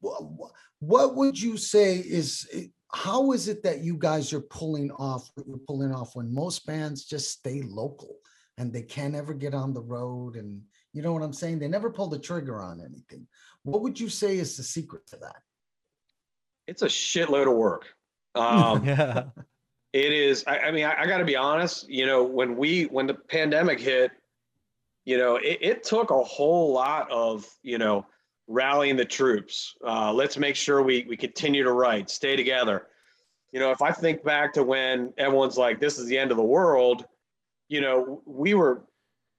what 0.00 1.14
would 1.16 1.40
you 1.40 1.56
say 1.56 1.96
is 1.96 2.48
how 2.92 3.32
is 3.32 3.48
it 3.48 3.62
that 3.62 3.80
you 3.80 3.96
guys 3.96 4.32
are 4.32 4.40
pulling 4.40 4.90
off 4.92 5.30
what 5.34 5.46
you're 5.46 5.58
pulling 5.58 5.92
off 5.92 6.16
when 6.16 6.34
most 6.34 6.66
bands 6.66 7.04
just 7.04 7.30
stay 7.30 7.62
local 7.62 8.16
and 8.58 8.72
they 8.72 8.82
can't 8.82 9.14
ever 9.14 9.32
get 9.32 9.54
on 9.54 9.72
the 9.72 9.82
road 9.82 10.36
and 10.36 10.62
you 10.92 11.02
know 11.02 11.12
what 11.12 11.22
I'm 11.22 11.32
saying? 11.32 11.58
They 11.58 11.68
never 11.68 11.90
pull 11.90 12.08
the 12.08 12.18
trigger 12.18 12.60
on 12.60 12.80
anything. 12.80 13.26
What 13.62 13.82
would 13.82 13.98
you 13.98 14.08
say 14.08 14.38
is 14.38 14.56
the 14.56 14.62
secret 14.62 15.06
to 15.08 15.16
that? 15.18 15.36
It's 16.66 16.82
a 16.82 16.86
shitload 16.86 17.50
of 17.50 17.56
work. 17.56 17.86
Um, 18.36 18.84
yeah. 18.84 19.24
it 19.92 20.12
is. 20.12 20.44
I, 20.46 20.58
I 20.60 20.70
mean, 20.70 20.84
I, 20.84 21.00
I 21.00 21.06
got 21.06 21.18
to 21.18 21.24
be 21.24 21.34
honest. 21.34 21.90
You 21.90 22.06
know, 22.06 22.22
when 22.22 22.56
we 22.56 22.84
when 22.84 23.08
the 23.08 23.14
pandemic 23.14 23.80
hit, 23.80 24.12
you 25.04 25.18
know, 25.18 25.34
it, 25.34 25.58
it 25.60 25.82
took 25.82 26.12
a 26.12 26.22
whole 26.22 26.72
lot 26.72 27.10
of 27.10 27.44
you 27.64 27.78
know 27.78 28.06
rallying 28.50 28.96
the 28.96 29.04
troops. 29.04 29.76
Uh, 29.86 30.12
let's 30.12 30.36
make 30.36 30.56
sure 30.56 30.82
we 30.82 31.06
we 31.08 31.16
continue 31.16 31.62
to 31.62 31.72
write, 31.72 32.10
stay 32.10 32.36
together. 32.36 32.88
You 33.52 33.60
know, 33.60 33.70
if 33.70 33.80
I 33.80 33.92
think 33.92 34.22
back 34.22 34.52
to 34.54 34.62
when 34.62 35.12
everyone's 35.16 35.56
like, 35.56 35.80
"This 35.80 35.98
is 35.98 36.06
the 36.06 36.18
end 36.18 36.30
of 36.30 36.36
the 36.36 36.42
world," 36.42 37.06
you 37.68 37.80
know, 37.80 38.22
we 38.26 38.54
were 38.54 38.82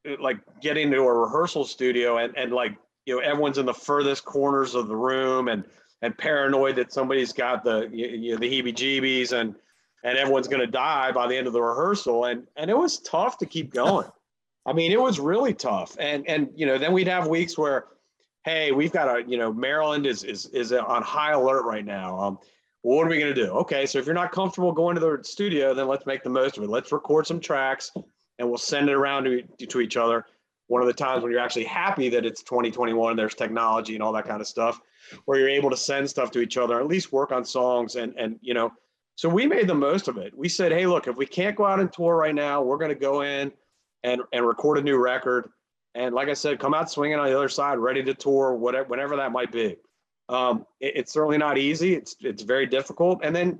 uh, 0.10 0.16
like 0.20 0.40
getting 0.62 0.90
to 0.92 1.02
a 1.02 1.14
rehearsal 1.14 1.66
studio 1.66 2.18
and 2.18 2.36
and 2.38 2.52
like 2.52 2.76
you 3.06 3.16
know 3.16 3.22
everyone's 3.22 3.58
in 3.58 3.66
the 3.66 3.74
furthest 3.74 4.26
corners 4.26 4.74
of 4.74 4.88
the 4.88 4.96
room 4.96 5.50
and 5.50 5.66
and 6.02 6.18
paranoid 6.18 6.76
that 6.78 6.92
somebody's 6.92 7.34
got 7.34 7.64
the 7.64 7.90
you 7.92 8.32
know 8.32 8.38
the 8.38 8.50
heebie-jeebies 8.50 9.34
and 9.34 9.56
and 10.04 10.18
everyone's 10.18 10.48
going 10.48 10.62
to 10.62 10.72
die 10.72 11.12
by 11.12 11.28
the 11.28 11.36
end 11.36 11.46
of 11.46 11.54
the 11.54 11.62
rehearsal 11.62 12.26
and 12.26 12.48
and 12.56 12.72
it 12.72 12.78
was 12.78 13.00
tough 13.00 13.38
to 13.38 13.46
keep 13.46 13.72
going 13.72 14.08
i 14.66 14.74
mean 14.74 14.92
it 14.92 15.00
was 15.00 15.20
really 15.20 15.54
tough 15.54 15.96
and 16.00 16.28
and 16.28 16.50
you 16.56 16.66
know 16.66 16.78
then 16.78 16.92
we'd 16.92 17.08
have 17.08 17.28
weeks 17.28 17.58
where 17.58 17.86
hey 18.44 18.72
we've 18.72 18.92
got 18.92 19.08
a 19.08 19.30
you 19.30 19.38
know 19.38 19.54
maryland 19.54 20.06
is 20.06 20.24
is 20.24 20.48
is 20.48 20.72
on 20.74 21.02
high 21.02 21.32
alert 21.32 21.64
right 21.64 21.86
now. 21.86 22.20
Um 22.20 22.40
well, 22.84 22.98
what 22.98 23.06
are 23.06 23.12
we 23.12 23.20
going 23.20 23.34
to 23.34 23.46
do? 23.46 23.52
Okay 23.52 23.86
so 23.86 24.00
if 24.00 24.06
you're 24.06 24.16
not 24.16 24.32
comfortable 24.32 24.72
going 24.72 24.96
to 24.96 25.02
the 25.02 25.20
studio 25.24 25.74
then 25.74 25.88
let's 25.88 26.06
make 26.06 26.24
the 26.24 26.30
most 26.30 26.58
of 26.58 26.64
it. 26.64 26.70
Let's 26.70 26.92
record 26.92 27.28
some 27.28 27.40
tracks 27.40 27.92
and 28.40 28.50
we'll 28.50 28.58
send 28.58 28.90
it 28.90 28.94
around 28.94 29.26
to, 29.26 29.44
to 29.68 29.82
each 29.82 29.98
other. 29.98 30.26
One 30.68 30.82
of 30.82 30.88
the 30.88 30.94
times 30.94 31.22
when 31.22 31.32
you're 31.32 31.42
actually 31.42 31.66
happy 31.66 32.10
that 32.10 32.26
it's 32.26 32.42
2021 32.42 33.12
and 33.12 33.20
there's 33.20 33.36
technology 33.36 33.94
and 33.94 34.02
all 34.02 34.14
that 34.14 34.26
kind 34.28 34.42
of 34.42 34.48
stuff 34.48 34.80
where 35.26 35.38
you're 35.38 35.50
able 35.50 35.70
to 35.70 35.78
send 35.78 36.10
stuff 36.10 36.32
to 36.32 36.40
each 36.40 36.58
other 36.58 36.80
at 36.80 36.88
least 36.88 37.12
work 37.12 37.32
on 37.32 37.46
songs 37.46 37.96
and 37.96 38.16
and 38.18 38.38
you 38.42 38.54
know. 38.54 38.72
So 39.16 39.30
we 39.30 39.46
made 39.46 39.68
the 39.68 39.76
most 39.76 40.08
of 40.08 40.18
it. 40.18 40.36
We 40.36 40.50
said 40.50 40.72
hey 40.72 40.88
look 40.88 41.08
if 41.08 41.16
we 41.16 41.28
can't 41.28 41.56
go 41.56 41.66
out 41.66 41.80
and 41.80 41.94
tour 41.94 42.16
right 42.16 42.34
now 42.34 42.64
we're 42.64 42.78
going 42.78 42.90
to 42.90 42.96
go 42.96 43.22
in 43.22 43.52
and 44.04 44.22
and 44.34 44.48
record 44.48 44.80
a 44.80 44.82
new 44.82 44.98
record 44.98 45.52
and 45.96 46.16
like 46.16 46.30
i 46.30 46.34
said 46.34 46.60
come 46.60 46.74
out 46.74 46.90
swinging 46.90 47.18
on 47.20 47.26
the 47.26 47.36
other 47.36 47.50
side 47.50 47.78
ready 47.78 48.04
to 48.04 48.14
tour 48.14 48.54
whatever 48.56 48.88
whenever 48.90 49.16
that 49.16 49.32
might 49.32 49.52
be. 49.52 49.76
Um, 50.30 50.66
it- 50.80 50.96
it's 50.96 51.12
certainly 51.12 51.38
not 51.38 51.58
easy. 51.58 51.94
It's 51.96 52.16
it's 52.22 52.44
very 52.44 52.66
difficult. 52.66 53.20
And 53.24 53.36
then 53.36 53.60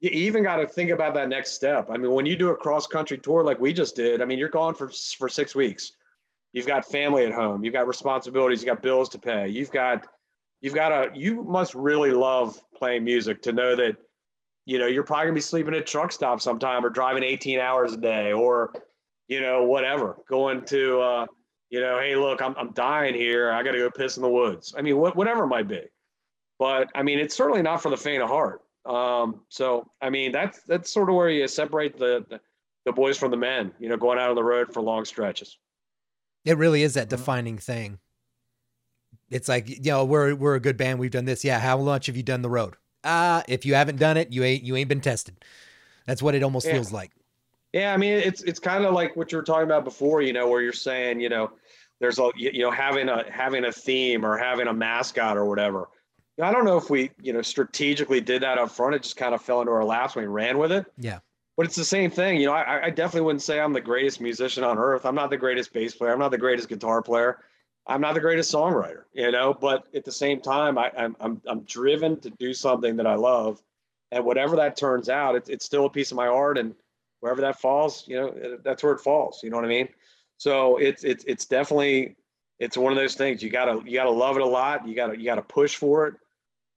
you 0.00 0.10
even 0.10 0.42
got 0.42 0.56
to 0.56 0.66
think 0.66 0.90
about 0.90 1.14
that 1.14 1.28
next 1.28 1.52
step. 1.52 1.88
I 1.90 1.96
mean 1.96 2.12
when 2.12 2.26
you 2.26 2.36
do 2.36 2.50
a 2.50 2.56
cross 2.56 2.86
country 2.86 3.18
tour 3.18 3.42
like 3.42 3.58
we 3.58 3.72
just 3.72 3.96
did 3.96 4.22
i 4.22 4.24
mean 4.24 4.38
you're 4.38 4.48
gone 4.48 4.74
for 4.74 4.88
for 5.18 5.28
six 5.28 5.54
weeks. 5.54 5.92
You've 6.52 6.66
got 6.66 6.84
family 6.86 7.26
at 7.26 7.32
home. 7.32 7.64
You've 7.64 7.74
got 7.74 7.86
responsibilities. 7.86 8.62
You've 8.62 8.72
got 8.74 8.82
bills 8.82 9.08
to 9.10 9.18
pay. 9.18 9.48
You've 9.48 9.70
got 9.72 10.06
you've 10.60 10.74
got 10.74 10.88
to 10.90 11.18
you 11.18 11.42
must 11.44 11.74
really 11.74 12.12
love 12.12 12.60
playing 12.74 13.04
music 13.04 13.42
to 13.42 13.52
know 13.52 13.74
that 13.76 13.96
you 14.64 14.78
know 14.78 14.86
you're 14.86 15.02
probably 15.02 15.26
gonna 15.26 15.34
be 15.34 15.40
sleeping 15.40 15.74
at 15.74 15.86
truck 15.86 16.12
stop 16.12 16.40
sometime 16.40 16.84
or 16.84 16.90
driving 16.90 17.22
18 17.22 17.58
hours 17.58 17.92
a 17.92 17.96
day 17.98 18.32
or 18.32 18.72
you 19.28 19.40
know 19.40 19.64
whatever 19.64 20.16
going 20.28 20.64
to 20.66 21.00
uh 21.00 21.26
you 21.70 21.80
know 21.80 21.98
hey 21.98 22.16
look 22.16 22.40
i'm, 22.42 22.54
I'm 22.56 22.72
dying 22.72 23.14
here 23.14 23.50
i 23.50 23.62
gotta 23.62 23.78
go 23.78 23.90
piss 23.90 24.16
in 24.16 24.22
the 24.22 24.28
woods 24.30 24.74
i 24.76 24.82
mean 24.82 24.96
what, 24.98 25.16
whatever 25.16 25.44
it 25.44 25.48
might 25.48 25.68
be 25.68 25.82
but 26.58 26.88
i 26.94 27.02
mean 27.02 27.18
it's 27.18 27.34
certainly 27.36 27.62
not 27.62 27.82
for 27.82 27.90
the 27.90 27.96
faint 27.96 28.22
of 28.22 28.28
heart 28.28 28.62
um 28.84 29.40
so 29.48 29.90
i 30.00 30.08
mean 30.10 30.32
that's 30.32 30.62
that's 30.62 30.92
sort 30.92 31.08
of 31.08 31.14
where 31.16 31.28
you 31.30 31.46
separate 31.48 31.98
the 31.98 32.24
the, 32.28 32.40
the 32.84 32.92
boys 32.92 33.18
from 33.18 33.30
the 33.30 33.36
men 33.36 33.72
you 33.80 33.88
know 33.88 33.96
going 33.96 34.18
out 34.18 34.30
on 34.30 34.36
the 34.36 34.44
road 34.44 34.72
for 34.72 34.80
long 34.80 35.04
stretches 35.04 35.58
It 36.44 36.56
really 36.56 36.82
is 36.82 36.94
that 36.94 37.08
defining 37.08 37.58
thing. 37.58 37.98
It's 39.28 39.48
like, 39.48 39.68
you 39.68 39.90
know, 39.90 40.04
we're 40.04 40.36
we're 40.36 40.54
a 40.54 40.60
good 40.60 40.76
band. 40.76 41.00
We've 41.00 41.10
done 41.10 41.24
this. 41.24 41.44
Yeah. 41.44 41.58
How 41.58 41.76
much 41.78 42.06
have 42.06 42.16
you 42.16 42.22
done 42.22 42.42
the 42.42 42.48
road? 42.48 42.76
Uh, 43.02 43.42
if 43.48 43.66
you 43.66 43.74
haven't 43.74 43.96
done 43.98 44.16
it, 44.16 44.32
you 44.32 44.44
ain't 44.44 44.62
you 44.62 44.76
ain't 44.76 44.88
been 44.88 45.00
tested. 45.00 45.44
That's 46.06 46.22
what 46.22 46.36
it 46.36 46.44
almost 46.44 46.68
Yeah. 46.68 46.74
feels 46.74 46.92
like. 46.92 47.10
Yeah, 47.76 47.92
I 47.92 47.98
mean, 47.98 48.14
it's 48.14 48.42
it's 48.42 48.58
kind 48.58 48.86
of 48.86 48.94
like 48.94 49.16
what 49.16 49.30
you 49.30 49.36
were 49.36 49.44
talking 49.44 49.64
about 49.64 49.84
before, 49.84 50.22
you 50.22 50.32
know, 50.32 50.48
where 50.48 50.62
you're 50.62 50.72
saying, 50.72 51.20
you 51.20 51.28
know, 51.28 51.50
there's 52.00 52.18
a 52.18 52.30
you 52.34 52.62
know 52.62 52.70
having 52.70 53.10
a 53.10 53.30
having 53.30 53.66
a 53.66 53.72
theme 53.72 54.24
or 54.24 54.38
having 54.38 54.66
a 54.66 54.72
mascot 54.72 55.36
or 55.36 55.44
whatever. 55.44 55.90
I 56.40 56.52
don't 56.52 56.64
know 56.64 56.78
if 56.78 56.88
we 56.88 57.10
you 57.20 57.34
know 57.34 57.42
strategically 57.42 58.22
did 58.22 58.42
that 58.42 58.56
up 58.56 58.70
front. 58.70 58.94
It 58.94 59.02
just 59.02 59.18
kind 59.18 59.34
of 59.34 59.42
fell 59.42 59.60
into 59.60 59.72
our 59.72 59.84
laps 59.84 60.16
when 60.16 60.24
we 60.24 60.28
ran 60.28 60.56
with 60.56 60.72
it. 60.72 60.86
Yeah. 60.96 61.18
But 61.58 61.66
it's 61.66 61.76
the 61.76 61.84
same 61.84 62.10
thing, 62.10 62.40
you 62.40 62.46
know. 62.46 62.54
I, 62.54 62.86
I 62.86 62.90
definitely 62.90 63.26
wouldn't 63.26 63.42
say 63.42 63.60
I'm 63.60 63.74
the 63.74 63.80
greatest 63.82 64.22
musician 64.22 64.64
on 64.64 64.78
earth. 64.78 65.04
I'm 65.04 65.14
not 65.14 65.28
the 65.28 65.36
greatest 65.36 65.74
bass 65.74 65.94
player. 65.94 66.14
I'm 66.14 66.18
not 66.18 66.30
the 66.30 66.38
greatest 66.38 66.70
guitar 66.70 67.02
player. 67.02 67.40
I'm 67.86 68.00
not 68.00 68.14
the 68.14 68.20
greatest 68.20 68.52
songwriter, 68.52 69.02
you 69.12 69.30
know. 69.30 69.52
But 69.52 69.86
at 69.94 70.06
the 70.06 70.12
same 70.12 70.40
time, 70.40 70.78
I, 70.78 70.90
I'm 70.96 71.14
I'm 71.20 71.42
I'm 71.46 71.60
driven 71.64 72.20
to 72.20 72.30
do 72.30 72.54
something 72.54 72.96
that 72.96 73.06
I 73.06 73.16
love, 73.16 73.60
and 74.12 74.24
whatever 74.24 74.56
that 74.56 74.78
turns 74.78 75.10
out, 75.10 75.36
it's 75.36 75.50
it's 75.50 75.66
still 75.66 75.84
a 75.84 75.90
piece 75.90 76.10
of 76.10 76.16
my 76.16 76.26
art, 76.26 76.56
and 76.56 76.74
wherever 77.26 77.40
that 77.40 77.60
falls, 77.60 78.06
you 78.06 78.14
know, 78.14 78.28
uh, 78.28 78.56
that's 78.62 78.84
where 78.84 78.92
it 78.92 79.00
falls. 79.00 79.42
You 79.42 79.50
know 79.50 79.56
what 79.56 79.64
I 79.64 79.68
mean? 79.68 79.88
So 80.36 80.76
it's 80.76 81.02
it's 81.02 81.24
it's 81.24 81.44
definitely 81.44 82.14
it's 82.60 82.76
one 82.76 82.92
of 82.92 82.96
those 82.96 83.16
things. 83.16 83.42
You 83.42 83.50
gotta 83.50 83.82
you 83.84 83.94
gotta 83.94 84.10
love 84.10 84.36
it 84.36 84.42
a 84.42 84.46
lot. 84.46 84.86
You 84.86 84.94
gotta 84.94 85.18
you 85.18 85.24
gotta 85.24 85.42
push 85.42 85.74
for 85.74 86.06
it, 86.06 86.14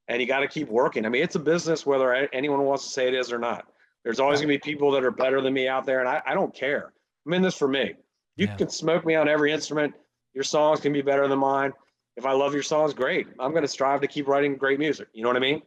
and 0.07 0.19
you 0.19 0.27
gotta 0.27 0.47
keep 0.47 0.67
working. 0.69 1.05
I 1.05 1.09
mean, 1.09 1.21
it's 1.21 1.35
a 1.35 1.39
business 1.39 1.85
whether 1.85 2.11
anyone 2.33 2.63
wants 2.63 2.85
to 2.85 2.89
say 2.89 3.07
it 3.07 3.13
is 3.13 3.31
or 3.31 3.37
not. 3.37 3.67
There's 4.03 4.19
always 4.19 4.39
gonna 4.39 4.47
be 4.47 4.57
people 4.57 4.89
that 4.91 5.03
are 5.03 5.11
better 5.11 5.39
than 5.39 5.53
me 5.53 5.67
out 5.67 5.85
there, 5.85 5.99
and 5.99 6.09
I, 6.09 6.21
I 6.25 6.33
don't 6.33 6.53
care. 6.53 6.93
I'm 7.27 7.33
in 7.33 7.43
this 7.43 7.55
for 7.55 7.67
me. 7.67 7.93
You 8.35 8.47
Yeah. 8.47 8.55
can 8.55 8.69
smoke 8.69 9.05
me 9.05 9.13
on 9.13 9.29
every 9.29 9.51
instrument. 9.51 9.93
Your 10.33 10.43
songs 10.43 10.79
can 10.79 10.93
be 10.93 11.03
better 11.03 11.27
than 11.27 11.37
mine. 11.37 11.73
If 12.17 12.25
I 12.25 12.31
love 12.31 12.53
your 12.53 12.63
songs, 12.63 12.93
great. 12.95 13.27
I'm 13.39 13.53
gonna 13.53 13.67
strive 13.67 14.01
to 14.01 14.07
keep 14.07 14.27
writing 14.27 14.55
great 14.55 14.79
music. 14.79 15.09
You 15.13 15.21
know 15.21 15.29
what 15.29 15.37
I 15.37 15.41
mean? 15.41 15.61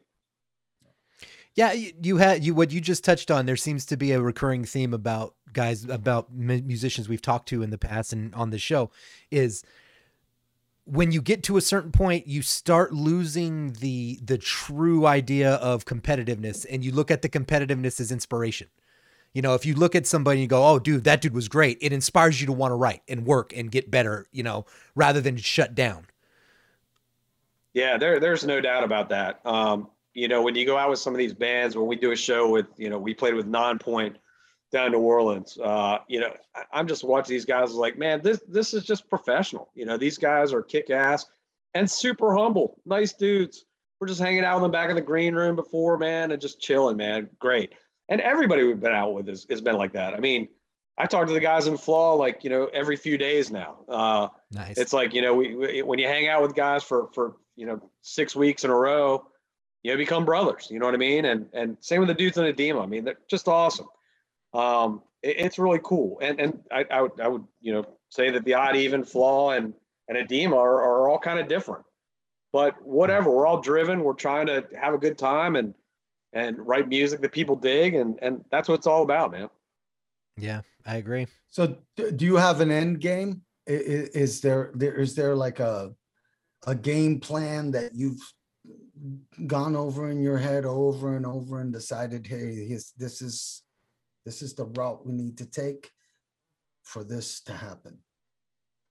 Yeah, 1.55 1.73
you, 1.73 1.93
you 2.03 2.17
had 2.17 2.45
you 2.45 2.55
what 2.55 2.73
you 2.73 2.81
just 2.81 3.05
touched 3.05 3.31
on. 3.31 3.47
There 3.47 3.57
seems 3.57 3.85
to 3.87 3.97
be 3.97 4.13
a 4.13 4.21
recurring 4.21 4.65
theme 4.65 4.95
about 4.95 5.35
guys 5.53 5.85
about 5.85 6.33
mu- 6.33 6.63
musicians 6.63 7.09
we've 7.09 7.21
talked 7.21 7.49
to 7.49 7.63
in 7.63 7.71
the 7.71 7.79
past 7.79 8.13
and 8.13 8.35
on 8.35 8.51
the 8.51 8.59
show 8.59 8.91
is 9.31 9.63
when 10.85 11.13
you 11.13 11.23
get 11.23 11.43
to 11.45 11.57
a 11.57 11.61
certain 11.61 11.93
point, 11.93 12.27
you 12.27 12.43
start 12.43 12.93
losing 12.93 13.73
the 13.75 14.19
the 14.25 14.39
true 14.39 15.07
idea 15.07 15.55
of 15.55 15.85
competitiveness, 15.85 16.67
and 16.69 16.85
you 16.85 16.93
look 16.93 17.11
at 17.11 17.23
the 17.23 17.29
competitiveness 17.29 18.01
as 18.01 18.11
inspiration. 18.11 18.69
You 19.33 19.43
know, 19.43 19.55
if 19.55 19.65
you 19.65 19.75
look 19.75 19.95
at 19.95 20.07
somebody 20.07 20.39
and 20.39 20.43
you 20.43 20.49
go, 20.49 20.67
"Oh, 20.67 20.79
dude, 20.79 21.05
that 21.05 21.21
dude 21.21 21.35
was 21.35 21.49
great," 21.49 21.79
it 21.81 21.93
inspires 21.93 22.41
you 22.41 22.47
to 22.47 22.53
want 22.53 22.73
to 22.73 22.77
write 22.77 23.03
and 23.09 23.25
work 23.27 23.57
and 23.57 23.71
get 23.71 23.91
better. 23.91 24.27
You 24.33 24.43
know, 24.43 24.67
rather 24.95 25.21
than 25.21 25.37
shut 25.37 25.75
down. 25.75 26.07
Yeah, 27.75 27.97
there, 27.97 28.21
there's 28.21 28.45
no 28.45 28.61
doubt 28.61 28.85
about 28.85 29.09
that. 29.11 29.41
Um, 29.47 29.89
you 30.15 30.29
know, 30.29 30.43
when 30.43 30.55
you 30.55 30.67
go 30.67 30.77
out 30.77 30.91
with 30.91 30.99
some 30.99 31.15
of 31.15 31.19
these 31.19 31.35
bands, 31.35 31.77
when 31.77 31.87
we 31.87 31.97
do 31.97 32.13
a 32.13 32.17
show 32.17 32.49
with, 32.51 32.67
you 32.77 32.91
know, 32.91 32.99
we 32.99 33.15
played 33.15 33.35
with 33.35 33.47
Non-Point 33.47 34.17
down 34.71 34.87
in 34.87 34.93
New 34.93 34.99
Orleans. 35.01 35.59
Uh, 35.63 35.99
you 36.09 36.21
know, 36.21 36.33
I, 36.55 36.63
I'm 36.73 36.89
just 36.89 37.05
watching 37.05 37.35
these 37.35 37.45
guys 37.45 37.73
like, 37.73 37.99
man, 37.99 38.21
this 38.23 38.41
this 38.49 38.75
is 38.75 38.85
just 38.85 39.09
professional. 39.09 39.71
You 39.75 39.85
know, 39.87 39.97
these 39.97 40.19
guys 40.19 40.53
are 40.53 40.63
kick 40.63 40.91
ass 40.91 41.27
and 41.75 41.91
super 41.91 42.35
humble, 42.35 42.81
nice 42.85 43.13
dudes. 43.13 43.65
We're 44.01 44.09
just 44.09 44.21
hanging 44.21 44.45
out 44.45 44.57
in 44.57 44.63
the 44.63 44.69
back 44.69 44.91
of 44.91 44.97
the 44.97 45.03
green 45.03 45.35
room 45.35 45.55
before, 45.55 45.97
man, 45.97 46.33
and 46.33 46.41
just 46.41 46.61
chilling, 46.61 46.97
man. 46.97 47.29
Great. 47.39 47.73
And 48.09 48.21
everybody 48.21 48.65
we've 48.65 48.81
been 48.81 48.93
out 48.93 49.15
with 49.15 49.29
has, 49.29 49.47
has 49.49 49.61
been 49.61 49.77
like 49.77 49.93
that. 49.93 50.13
I 50.13 50.19
mean, 50.19 50.49
I 50.99 51.07
talk 51.07 51.27
to 51.29 51.33
the 51.33 51.41
guys 51.41 51.69
in 51.69 51.77
Flaw 51.77 52.15
like, 52.15 52.43
you 52.43 52.51
know, 52.51 52.67
every 52.75 52.97
few 52.97 53.17
days 53.17 53.51
now. 53.51 53.79
Uh, 53.89 54.29
Nice. 54.51 54.77
it's 54.77 54.93
like 54.93 55.15
you 55.15 55.23
know 55.23 55.35
we, 55.35 55.55
we 55.55 55.83
when 55.83 55.99
you 55.99 56.07
hang 56.07 56.29
out 56.29 56.43
with 56.43 56.55
guys 56.55 56.83
for 56.83 57.09
for 57.15 57.37
you 57.57 57.67
know 57.67 57.81
six 58.03 58.35
weeks 58.35 58.65
in 58.65 58.71
a 58.71 58.75
row 58.77 59.25
you 59.83 59.97
become 59.97 60.25
brothers 60.25 60.69
you 60.71 60.79
know 60.79 60.87
what 60.87 60.95
i 60.95 60.99
mean 60.99 61.25
and 61.27 61.47
and 61.53 61.77
same 61.81 62.01
with 62.01 62.09
the 62.09 62.15
dudes 62.15 62.37
in 62.39 62.45
edema 62.45 62.81
i 62.83 62.87
mean 62.87 63.05
they're 63.05 63.19
just 63.29 63.49
awesome 63.49 63.87
um 64.55 65.03
it- 65.23 65.37
it's 65.39 65.59
really 65.59 65.81
cool 65.83 66.19
and 66.23 66.41
and 66.41 66.63
I, 66.71 66.85
I 66.91 67.03
would 67.03 67.21
i 67.21 67.29
would 67.29 67.45
you 67.61 67.73
know 67.73 67.85
say 68.11 68.31
that 68.31 68.45
the 68.45 68.55
odd 68.55 68.77
even 68.77 69.05
flaw 69.05 69.51
and 69.51 69.75
and 70.09 70.17
edema 70.19 70.57
are, 70.57 70.83
are 70.83 71.09
all 71.09 71.19
kind 71.19 71.39
of 71.39 71.49
different 71.49 71.85
but 72.53 72.75
whatever. 72.85 73.31
We're 73.31 73.47
all 73.47 73.63
driven. 73.63 74.05
We're 74.05 74.13
trying 74.13 74.47
to 74.49 74.67
have 74.79 74.93
a 74.93 74.99
good 74.99 75.17
time 75.17 75.57
and 75.57 75.73
and 76.35 76.59
write 76.59 76.87
music 76.87 77.23
that 77.23 77.33
people 77.33 77.57
dig, 77.57 77.95
and 77.95 78.19
and 78.21 78.45
that's 78.51 78.69
what 78.69 78.75
it's 78.75 78.87
all 78.87 79.03
about, 79.03 79.33
man. 79.33 79.49
Yeah, 80.37 80.61
I 80.85 80.97
agree. 80.97 81.29
So, 81.49 81.79
do 81.97 82.27
you 82.27 82.37
have 82.37 82.61
an 82.61 82.71
end 82.71 83.01
game? 83.01 83.41
I- 83.67 83.73
i- 83.73 84.09
Is 84.13 84.43
there 84.43 84.71
there 84.75 84.97
is 85.01 85.15
there 85.15 85.35
like 85.35 85.61
a 85.61 85.95
a 86.67 86.75
game 86.75 87.21
plan 87.21 87.71
that 87.71 87.95
you've 87.95 88.21
gone 89.47 89.77
over 89.77 90.11
in 90.11 90.21
your 90.21 90.39
head 90.39 90.65
over 90.65 91.17
and 91.17 91.27
over 91.27 91.61
and 91.61 91.73
decided, 91.73 92.27
hey, 92.27 92.67
this 92.69 92.91
this 92.93 93.23
is 93.23 93.63
this 94.25 94.43
is 94.43 94.55
the 94.55 94.67
route 94.67 95.07
we 95.07 95.13
need 95.13 95.39
to 95.39 95.47
take 95.47 95.91
for 96.83 97.05
this 97.05 97.41
to 97.43 97.53
happen? 97.53 97.99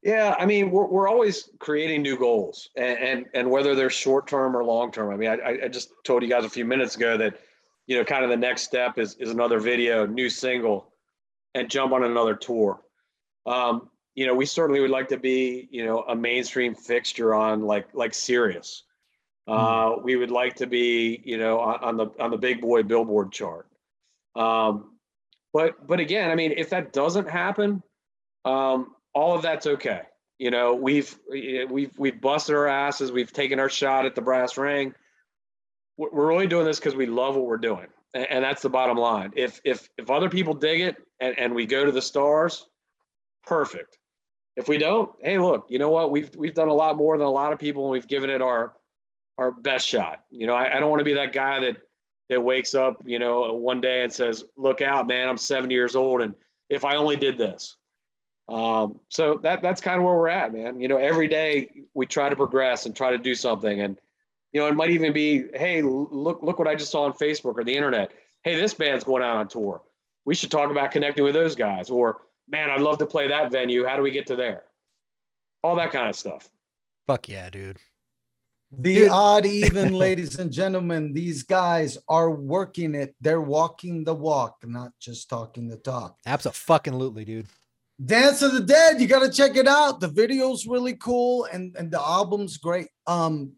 Yeah, 0.03 0.35
I 0.39 0.47
mean, 0.47 0.71
we're, 0.71 0.87
we're 0.87 1.07
always 1.07 1.49
creating 1.59 2.01
new 2.01 2.17
goals, 2.17 2.69
and 2.75 2.97
and, 2.97 3.25
and 3.33 3.51
whether 3.51 3.75
they're 3.75 3.89
short 3.91 4.27
term 4.27 4.57
or 4.57 4.63
long 4.63 4.91
term. 4.91 5.13
I 5.13 5.17
mean, 5.17 5.29
I, 5.29 5.65
I 5.65 5.67
just 5.67 5.91
told 6.03 6.23
you 6.23 6.29
guys 6.29 6.43
a 6.43 6.49
few 6.49 6.65
minutes 6.65 6.95
ago 6.95 7.17
that, 7.17 7.39
you 7.85 7.97
know, 7.97 8.03
kind 8.03 8.23
of 8.23 8.29
the 8.31 8.37
next 8.37 8.63
step 8.63 8.97
is 8.97 9.15
is 9.15 9.29
another 9.29 9.59
video, 9.59 10.07
new 10.07 10.29
single, 10.29 10.91
and 11.53 11.69
jump 11.69 11.93
on 11.93 12.03
another 12.03 12.35
tour. 12.35 12.81
Um, 13.45 13.89
you 14.15 14.25
know, 14.25 14.33
we 14.33 14.45
certainly 14.45 14.81
would 14.81 14.89
like 14.89 15.07
to 15.09 15.17
be, 15.17 15.67
you 15.71 15.85
know, 15.85 16.01
a 16.01 16.15
mainstream 16.15 16.73
fixture 16.73 17.35
on 17.35 17.61
like 17.61 17.87
like 17.93 18.15
Sirius. 18.15 18.83
Uh, 19.47 19.95
we 20.03 20.15
would 20.15 20.31
like 20.31 20.55
to 20.55 20.67
be, 20.67 21.21
you 21.25 21.37
know, 21.37 21.59
on, 21.59 21.83
on 21.83 21.97
the 21.97 22.07
on 22.19 22.31
the 22.31 22.37
big 22.37 22.61
boy 22.61 22.83
Billboard 22.83 23.31
chart. 23.31 23.67
Um, 24.35 24.97
but 25.53 25.85
but 25.85 25.99
again, 25.99 26.31
I 26.31 26.35
mean, 26.35 26.53
if 26.55 26.69
that 26.69 26.93
doesn't 26.93 27.29
happen, 27.29 27.83
um, 28.45 28.95
all 29.13 29.35
of 29.35 29.41
that's 29.41 29.67
okay. 29.67 30.01
You 30.39 30.51
know, 30.51 30.75
we've 30.75 31.15
we've 31.29 31.91
we've 31.97 32.21
busted 32.21 32.55
our 32.55 32.67
asses. 32.67 33.11
We've 33.11 33.31
taken 33.31 33.59
our 33.59 33.69
shot 33.69 34.05
at 34.05 34.15
the 34.15 34.21
brass 34.21 34.57
ring. 34.57 34.93
We're 35.97 36.27
really 36.27 36.47
doing 36.47 36.65
this 36.65 36.79
because 36.79 36.95
we 36.95 37.05
love 37.05 37.35
what 37.35 37.45
we're 37.45 37.57
doing, 37.57 37.87
and, 38.13 38.25
and 38.29 38.43
that's 38.43 38.61
the 38.61 38.69
bottom 38.69 38.97
line. 38.97 39.33
If 39.35 39.59
if 39.63 39.89
if 39.97 40.09
other 40.09 40.29
people 40.29 40.53
dig 40.53 40.81
it 40.81 40.95
and, 41.19 41.37
and 41.37 41.53
we 41.53 41.65
go 41.65 41.85
to 41.85 41.91
the 41.91 42.01
stars, 42.01 42.65
perfect. 43.45 43.97
If 44.55 44.67
we 44.67 44.77
don't, 44.77 45.11
hey, 45.21 45.37
look, 45.37 45.67
you 45.69 45.79
know 45.79 45.89
what? 45.89 46.11
We've 46.11 46.33
we've 46.35 46.53
done 46.53 46.69
a 46.69 46.73
lot 46.73 46.97
more 46.97 47.17
than 47.17 47.27
a 47.27 47.31
lot 47.31 47.53
of 47.53 47.59
people, 47.59 47.83
and 47.83 47.91
we've 47.91 48.07
given 48.07 48.29
it 48.29 48.41
our 48.41 48.73
our 49.41 49.51
best 49.51 49.87
shot. 49.87 50.23
You 50.29 50.47
know, 50.47 50.53
I, 50.53 50.77
I 50.77 50.79
don't 50.79 50.89
want 50.89 50.99
to 50.99 51.05
be 51.05 51.15
that 51.15 51.33
guy 51.33 51.59
that 51.59 51.77
that 52.29 52.41
wakes 52.41 52.75
up, 52.75 53.01
you 53.05 53.19
know, 53.19 53.53
one 53.53 53.81
day 53.81 54.03
and 54.03 54.13
says, 54.13 54.45
"Look 54.55 54.81
out, 54.81 55.07
man! 55.07 55.27
I'm 55.27 55.37
70 55.37 55.73
years 55.73 55.95
old, 55.95 56.21
and 56.21 56.33
if 56.69 56.85
I 56.85 56.95
only 56.95 57.15
did 57.17 57.37
this." 57.37 57.75
Um, 58.47 58.99
so 59.09 59.39
that 59.43 59.61
that's 59.61 59.81
kind 59.81 59.97
of 59.97 60.05
where 60.05 60.15
we're 60.15 60.29
at, 60.29 60.53
man. 60.53 60.79
You 60.79 60.87
know, 60.87 60.97
every 60.97 61.27
day 61.27 61.69
we 61.93 62.05
try 62.05 62.29
to 62.29 62.35
progress 62.35 62.85
and 62.85 62.95
try 62.95 63.11
to 63.11 63.17
do 63.17 63.35
something, 63.35 63.81
and 63.81 63.97
you 64.53 64.61
know, 64.61 64.67
it 64.67 64.75
might 64.75 64.91
even 64.91 65.11
be, 65.11 65.45
"Hey, 65.53 65.81
look 65.81 66.41
look 66.41 66.59
what 66.59 66.67
I 66.67 66.75
just 66.75 66.91
saw 66.91 67.03
on 67.03 67.13
Facebook 67.13 67.57
or 67.57 67.63
the 67.63 67.75
internet. 67.75 68.11
Hey, 68.43 68.55
this 68.55 68.73
band's 68.73 69.03
going 69.03 69.23
out 69.23 69.37
on 69.37 69.47
tour. 69.47 69.81
We 70.25 70.35
should 70.35 70.51
talk 70.51 70.71
about 70.71 70.91
connecting 70.91 71.23
with 71.23 71.33
those 71.33 71.55
guys." 71.55 71.89
Or, 71.89 72.21
"Man, 72.47 72.69
I'd 72.69 72.81
love 72.81 72.99
to 72.99 73.05
play 73.05 73.27
that 73.27 73.51
venue. 73.51 73.85
How 73.85 73.95
do 73.95 74.03
we 74.03 74.11
get 74.11 74.27
to 74.27 74.35
there?" 74.35 74.63
All 75.63 75.75
that 75.75 75.91
kind 75.91 76.09
of 76.09 76.15
stuff. 76.15 76.49
Fuck 77.07 77.29
yeah, 77.29 77.49
dude. 77.49 77.77
The 78.71 78.95
Dude. 78.95 79.09
odd 79.09 79.45
even, 79.45 79.93
ladies 80.05 80.39
and 80.39 80.51
gentlemen, 80.51 81.13
these 81.13 81.43
guys 81.43 81.97
are 82.07 82.31
working 82.31 82.95
it. 82.95 83.15
They're 83.19 83.41
walking 83.41 84.03
the 84.03 84.15
walk, 84.15 84.57
not 84.63 84.91
just 84.99 85.29
talking 85.29 85.67
the 85.67 85.77
talk. 85.77 86.17
Absolutely, 86.25 87.25
dude. 87.25 87.47
Dance 88.03 88.41
of 88.41 88.53
the 88.53 88.61
Dead, 88.61 88.99
you 88.99 89.07
got 89.07 89.19
to 89.19 89.31
check 89.31 89.57
it 89.57 89.67
out. 89.67 89.99
The 89.99 90.07
video's 90.07 90.65
really 90.65 90.95
cool 90.95 91.45
and 91.51 91.75
and 91.77 91.91
the 91.91 92.01
album's 92.01 92.57
great. 92.57 92.87
Um 93.05 93.51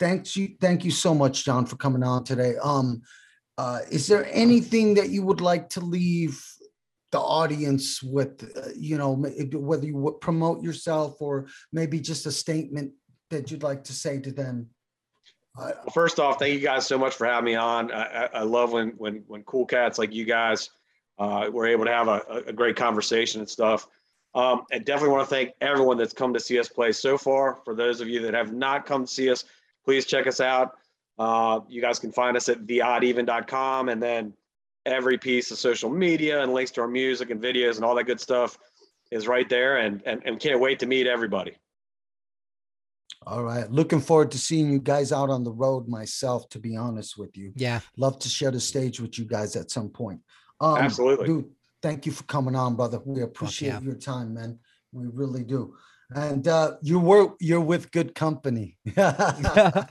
thank 0.00 0.34
you 0.34 0.56
thank 0.60 0.84
you 0.84 0.90
so 0.90 1.14
much 1.14 1.44
John 1.44 1.66
for 1.66 1.76
coming 1.76 2.02
on 2.02 2.24
today. 2.24 2.56
Um 2.60 3.02
uh 3.56 3.80
is 3.92 4.08
there 4.08 4.26
anything 4.32 4.94
that 4.94 5.10
you 5.10 5.22
would 5.22 5.40
like 5.40 5.68
to 5.70 5.80
leave 5.80 6.42
the 7.12 7.20
audience 7.20 8.02
with 8.02 8.50
uh, 8.56 8.70
you 8.76 8.98
know 8.98 9.14
whether 9.14 9.86
you 9.86 9.96
would 9.96 10.20
promote 10.20 10.64
yourself 10.64 11.14
or 11.20 11.46
maybe 11.72 12.00
just 12.00 12.26
a 12.26 12.32
statement 12.32 12.90
that 13.30 13.50
you'd 13.50 13.62
like 13.62 13.84
to 13.84 13.92
say 13.92 14.20
to 14.20 14.32
them? 14.32 14.70
Uh, 15.58 15.72
Well, 15.82 15.92
first 15.92 16.18
off, 16.18 16.38
thank 16.38 16.54
you 16.54 16.60
guys 16.60 16.86
so 16.86 16.98
much 16.98 17.14
for 17.14 17.26
having 17.26 17.44
me 17.44 17.54
on. 17.54 17.92
I, 17.92 18.02
I, 18.02 18.28
I 18.34 18.42
love 18.42 18.72
when 18.72 18.90
when 18.90 19.24
when 19.26 19.42
cool 19.44 19.66
cats 19.66 19.98
like 19.98 20.12
you 20.12 20.24
guys 20.24 20.70
uh, 21.18 21.48
were 21.52 21.66
able 21.66 21.84
to 21.84 21.92
have 21.92 22.08
a, 22.08 22.22
a 22.46 22.52
great 22.52 22.76
conversation 22.76 23.40
and 23.40 23.48
stuff. 23.48 23.86
Um, 24.34 24.64
and 24.72 24.84
definitely 24.84 25.10
want 25.10 25.28
to 25.28 25.32
thank 25.32 25.52
everyone 25.60 25.96
that's 25.96 26.12
come 26.12 26.34
to 26.34 26.40
see 26.40 26.58
us 26.58 26.68
play 26.68 26.90
so 26.90 27.16
far. 27.16 27.60
For 27.64 27.74
those 27.74 28.00
of 28.00 28.08
you 28.08 28.20
that 28.22 28.34
have 28.34 28.52
not 28.52 28.84
come 28.84 29.06
to 29.06 29.12
see 29.12 29.30
us, 29.30 29.44
please 29.84 30.06
check 30.06 30.26
us 30.26 30.40
out. 30.40 30.76
Uh, 31.18 31.60
you 31.68 31.80
guys 31.80 32.00
can 32.00 32.10
find 32.10 32.36
us 32.36 32.48
at 32.48 32.66
theoddeven.com 32.66 33.88
and 33.88 34.02
then 34.02 34.32
every 34.86 35.16
piece 35.16 35.52
of 35.52 35.58
social 35.58 35.88
media 35.88 36.42
and 36.42 36.52
links 36.52 36.72
to 36.72 36.80
our 36.80 36.88
music 36.88 37.30
and 37.30 37.40
videos 37.40 37.76
and 37.76 37.84
all 37.84 37.94
that 37.94 38.04
good 38.04 38.20
stuff 38.20 38.58
is 39.12 39.28
right 39.28 39.48
there. 39.48 39.76
And 39.76 40.02
and, 40.04 40.20
and 40.24 40.40
can't 40.40 40.58
wait 40.58 40.80
to 40.80 40.86
meet 40.86 41.06
everybody. 41.06 41.54
All 43.26 43.42
right. 43.42 43.70
Looking 43.70 44.00
forward 44.00 44.30
to 44.32 44.38
seeing 44.38 44.70
you 44.70 44.78
guys 44.78 45.12
out 45.12 45.30
on 45.30 45.44
the 45.44 45.52
road 45.52 45.88
myself, 45.88 46.48
to 46.50 46.58
be 46.58 46.76
honest 46.76 47.16
with 47.16 47.36
you. 47.36 47.52
Yeah. 47.56 47.80
love 47.96 48.18
to 48.20 48.28
share 48.28 48.50
the 48.50 48.60
stage 48.60 49.00
with 49.00 49.18
you 49.18 49.24
guys 49.24 49.56
at 49.56 49.70
some 49.70 49.88
point. 49.88 50.20
Um, 50.60 50.78
Absolutely. 50.78 51.26
dude. 51.26 51.50
Thank 51.82 52.06
you 52.06 52.12
for 52.12 52.24
coming 52.24 52.56
on, 52.56 52.76
brother. 52.76 52.98
We 53.04 53.22
appreciate 53.22 53.68
yeah. 53.68 53.80
your 53.80 53.96
time, 53.96 54.34
man. 54.34 54.58
We 54.92 55.06
really 55.06 55.44
do. 55.44 55.74
And 56.14 56.46
uh, 56.48 56.76
you 56.80 56.98
were 56.98 57.34
you're 57.40 57.60
with 57.60 57.90
good 57.90 58.14
company. 58.14 58.78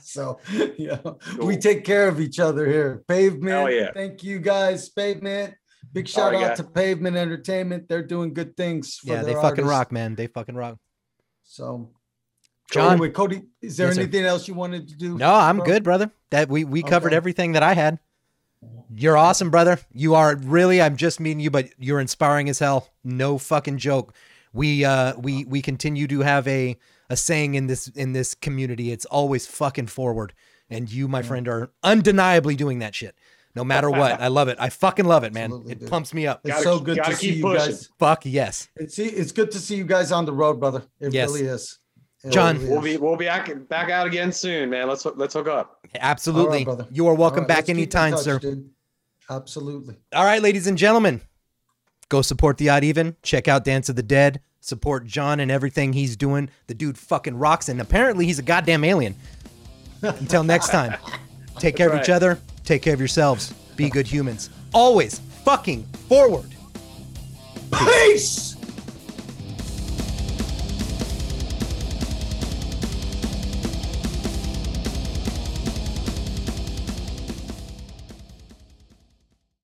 so 0.01 0.39
yeah, 0.77 0.99
we 1.39 1.57
take 1.57 1.83
care 1.83 2.07
of 2.07 2.19
each 2.19 2.39
other 2.39 2.65
here. 2.65 3.03
Pavement. 3.07 3.73
Yeah. 3.73 3.91
Thank 3.93 4.23
you 4.23 4.39
guys. 4.39 4.89
Pavement. 4.89 5.53
Big 5.91 6.07
shout 6.07 6.33
right, 6.33 6.43
out 6.43 6.47
guys. 6.49 6.57
to 6.57 6.63
Pavement 6.63 7.17
Entertainment. 7.17 7.87
They're 7.89 8.05
doing 8.05 8.33
good 8.33 8.55
things. 8.55 8.97
For 8.97 9.13
Yeah, 9.13 9.21
they 9.21 9.33
their 9.33 9.41
fucking 9.41 9.65
rock, 9.65 9.91
man. 9.91 10.15
They 10.15 10.27
fucking 10.27 10.55
rock. 10.55 10.77
So, 11.43 11.91
John. 12.71 12.93
anyway, 12.93 13.09
Cody, 13.09 13.43
is 13.61 13.77
there 13.77 13.87
Yes, 13.87 13.95
sir. 13.95 14.01
anything 14.01 14.25
else 14.25 14.47
you 14.47 14.53
wanted 14.53 14.87
to 14.89 14.95
do? 14.95 15.17
No, 15.17 15.33
I'm 15.33 15.57
bro? 15.57 15.65
good, 15.65 15.83
brother. 15.83 16.11
That 16.31 16.49
we 16.49 16.63
we 16.63 16.81
covered 16.83 17.09
Okay. 17.09 17.17
everything 17.17 17.51
that 17.53 17.63
I 17.63 17.73
had. 17.73 17.99
You're 18.95 19.17
awesome, 19.17 19.49
brother. 19.49 19.79
You 19.91 20.15
are 20.15 20.35
really. 20.35 20.81
I'm 20.81 20.95
just 20.95 21.19
meeting 21.19 21.39
you, 21.39 21.49
but 21.51 21.67
you're 21.77 21.99
inspiring 21.99 22.47
as 22.49 22.59
hell. 22.59 22.89
No 23.03 23.37
fucking 23.37 23.77
joke. 23.79 24.13
We 24.53 24.85
uh 24.85 25.15
we 25.17 25.45
we 25.45 25.61
continue 25.61 26.07
to 26.07 26.21
have 26.21 26.47
a 26.47 26.77
a 27.09 27.17
saying 27.17 27.55
in 27.55 27.67
this 27.67 27.87
in 27.89 28.13
this 28.13 28.33
community. 28.35 28.91
It's 28.91 29.05
always 29.05 29.45
fucking 29.47 29.87
forward, 29.87 30.33
and 30.69 30.91
you, 30.91 31.07
my 31.07 31.21
friend, 31.21 31.47
are 31.47 31.71
undeniably 31.83 32.55
doing 32.55 32.79
that 32.79 32.95
shit. 32.95 33.15
No 33.55 33.63
matter 33.63 33.89
what, 33.89 34.19
I 34.19 34.29
love 34.29 34.47
it. 34.47 34.57
I 34.59 34.69
fucking 34.69 35.05
love 35.05 35.23
it, 35.23 35.33
man. 35.33 35.45
Absolutely, 35.45 35.71
it 35.73 35.79
dude. 35.81 35.89
pumps 35.89 36.11
me 36.13 36.25
up. 36.25 36.41
It's 36.43 36.53
Gotta- 36.53 36.63
so 36.63 36.79
good 36.79 36.97
gotta 36.97 37.15
see 37.15 37.27
keep 37.33 37.37
you 37.37 37.53
guys. 37.55 37.89
Fuck 37.99 38.25
yes. 38.25 38.69
It's 38.75 38.97
it's 38.97 39.31
good 39.31 39.51
to 39.51 39.59
see 39.59 39.75
you 39.75 39.83
guys 39.85 40.11
on 40.11 40.25
the 40.25 40.33
road, 40.33 40.59
brother. 40.59 40.83
It 40.99 41.13
Yes. 41.13 41.29
really 41.29 41.45
is. 41.47 41.79
It 42.23 42.31
John. 42.31 42.65
We'll 42.69 42.81
be 42.81 42.97
we'll 42.97 43.17
be 43.17 43.25
back 43.25 43.51
back 43.67 43.89
out 43.89 44.07
again 44.07 44.31
soon, 44.31 44.69
man. 44.69 44.87
Let's 44.87 45.05
let's 45.05 45.33
hook 45.33 45.47
up. 45.47 45.85
Absolutely. 45.99 46.63
brother. 46.63 46.87
you 46.91 47.07
are 47.07 47.13
welcome 47.13 47.39
All 47.39 47.41
right, 47.41 47.47
back 47.47 47.57
let's 47.57 47.67
keep 47.67 47.75
in 47.75 47.79
anytime, 47.81 48.11
touch, 48.13 48.21
sir. 48.21 48.39
dude. 48.39 48.69
Absolutely. 49.29 49.97
All 50.13 50.23
right, 50.25 50.41
ladies 50.41 50.67
and 50.67 50.77
gentlemen, 50.77 51.21
go 52.09 52.21
support 52.21 52.57
the 52.57 52.69
Odd 52.69 52.83
Even. 52.83 53.15
Check 53.23 53.47
out 53.47 53.63
Dance 53.65 53.89
of 53.89 53.95
the 53.95 54.03
Dead. 54.03 54.41
Support 54.61 55.05
John 55.05 55.41
and 55.41 55.51
everything 55.51 55.91
he's 55.91 56.15
doing. 56.15 56.49
The 56.67 56.73
dude 56.73 56.97
fucking 56.97 57.35
rocks, 57.35 57.67
and 57.67 57.81
apparently 57.81 58.25
he's 58.25 58.39
a 58.39 58.43
goddamn 58.43 58.85
alien. 58.85 59.15
Until 60.01 60.43
next 60.43 60.69
time, 60.69 60.97
take 61.59 61.75
care 61.75 61.89
of 61.89 62.01
each 62.01 62.09
other. 62.09 62.39
Take 62.63 62.81
care 62.81 62.93
of 62.93 62.99
yourselves. 62.99 63.51
Be 63.75 63.89
good 63.89 64.07
humans. 64.07 64.49
Always 64.73 65.19
fucking 65.43 65.83
forward. 66.07 66.55
Peace. 67.73 68.52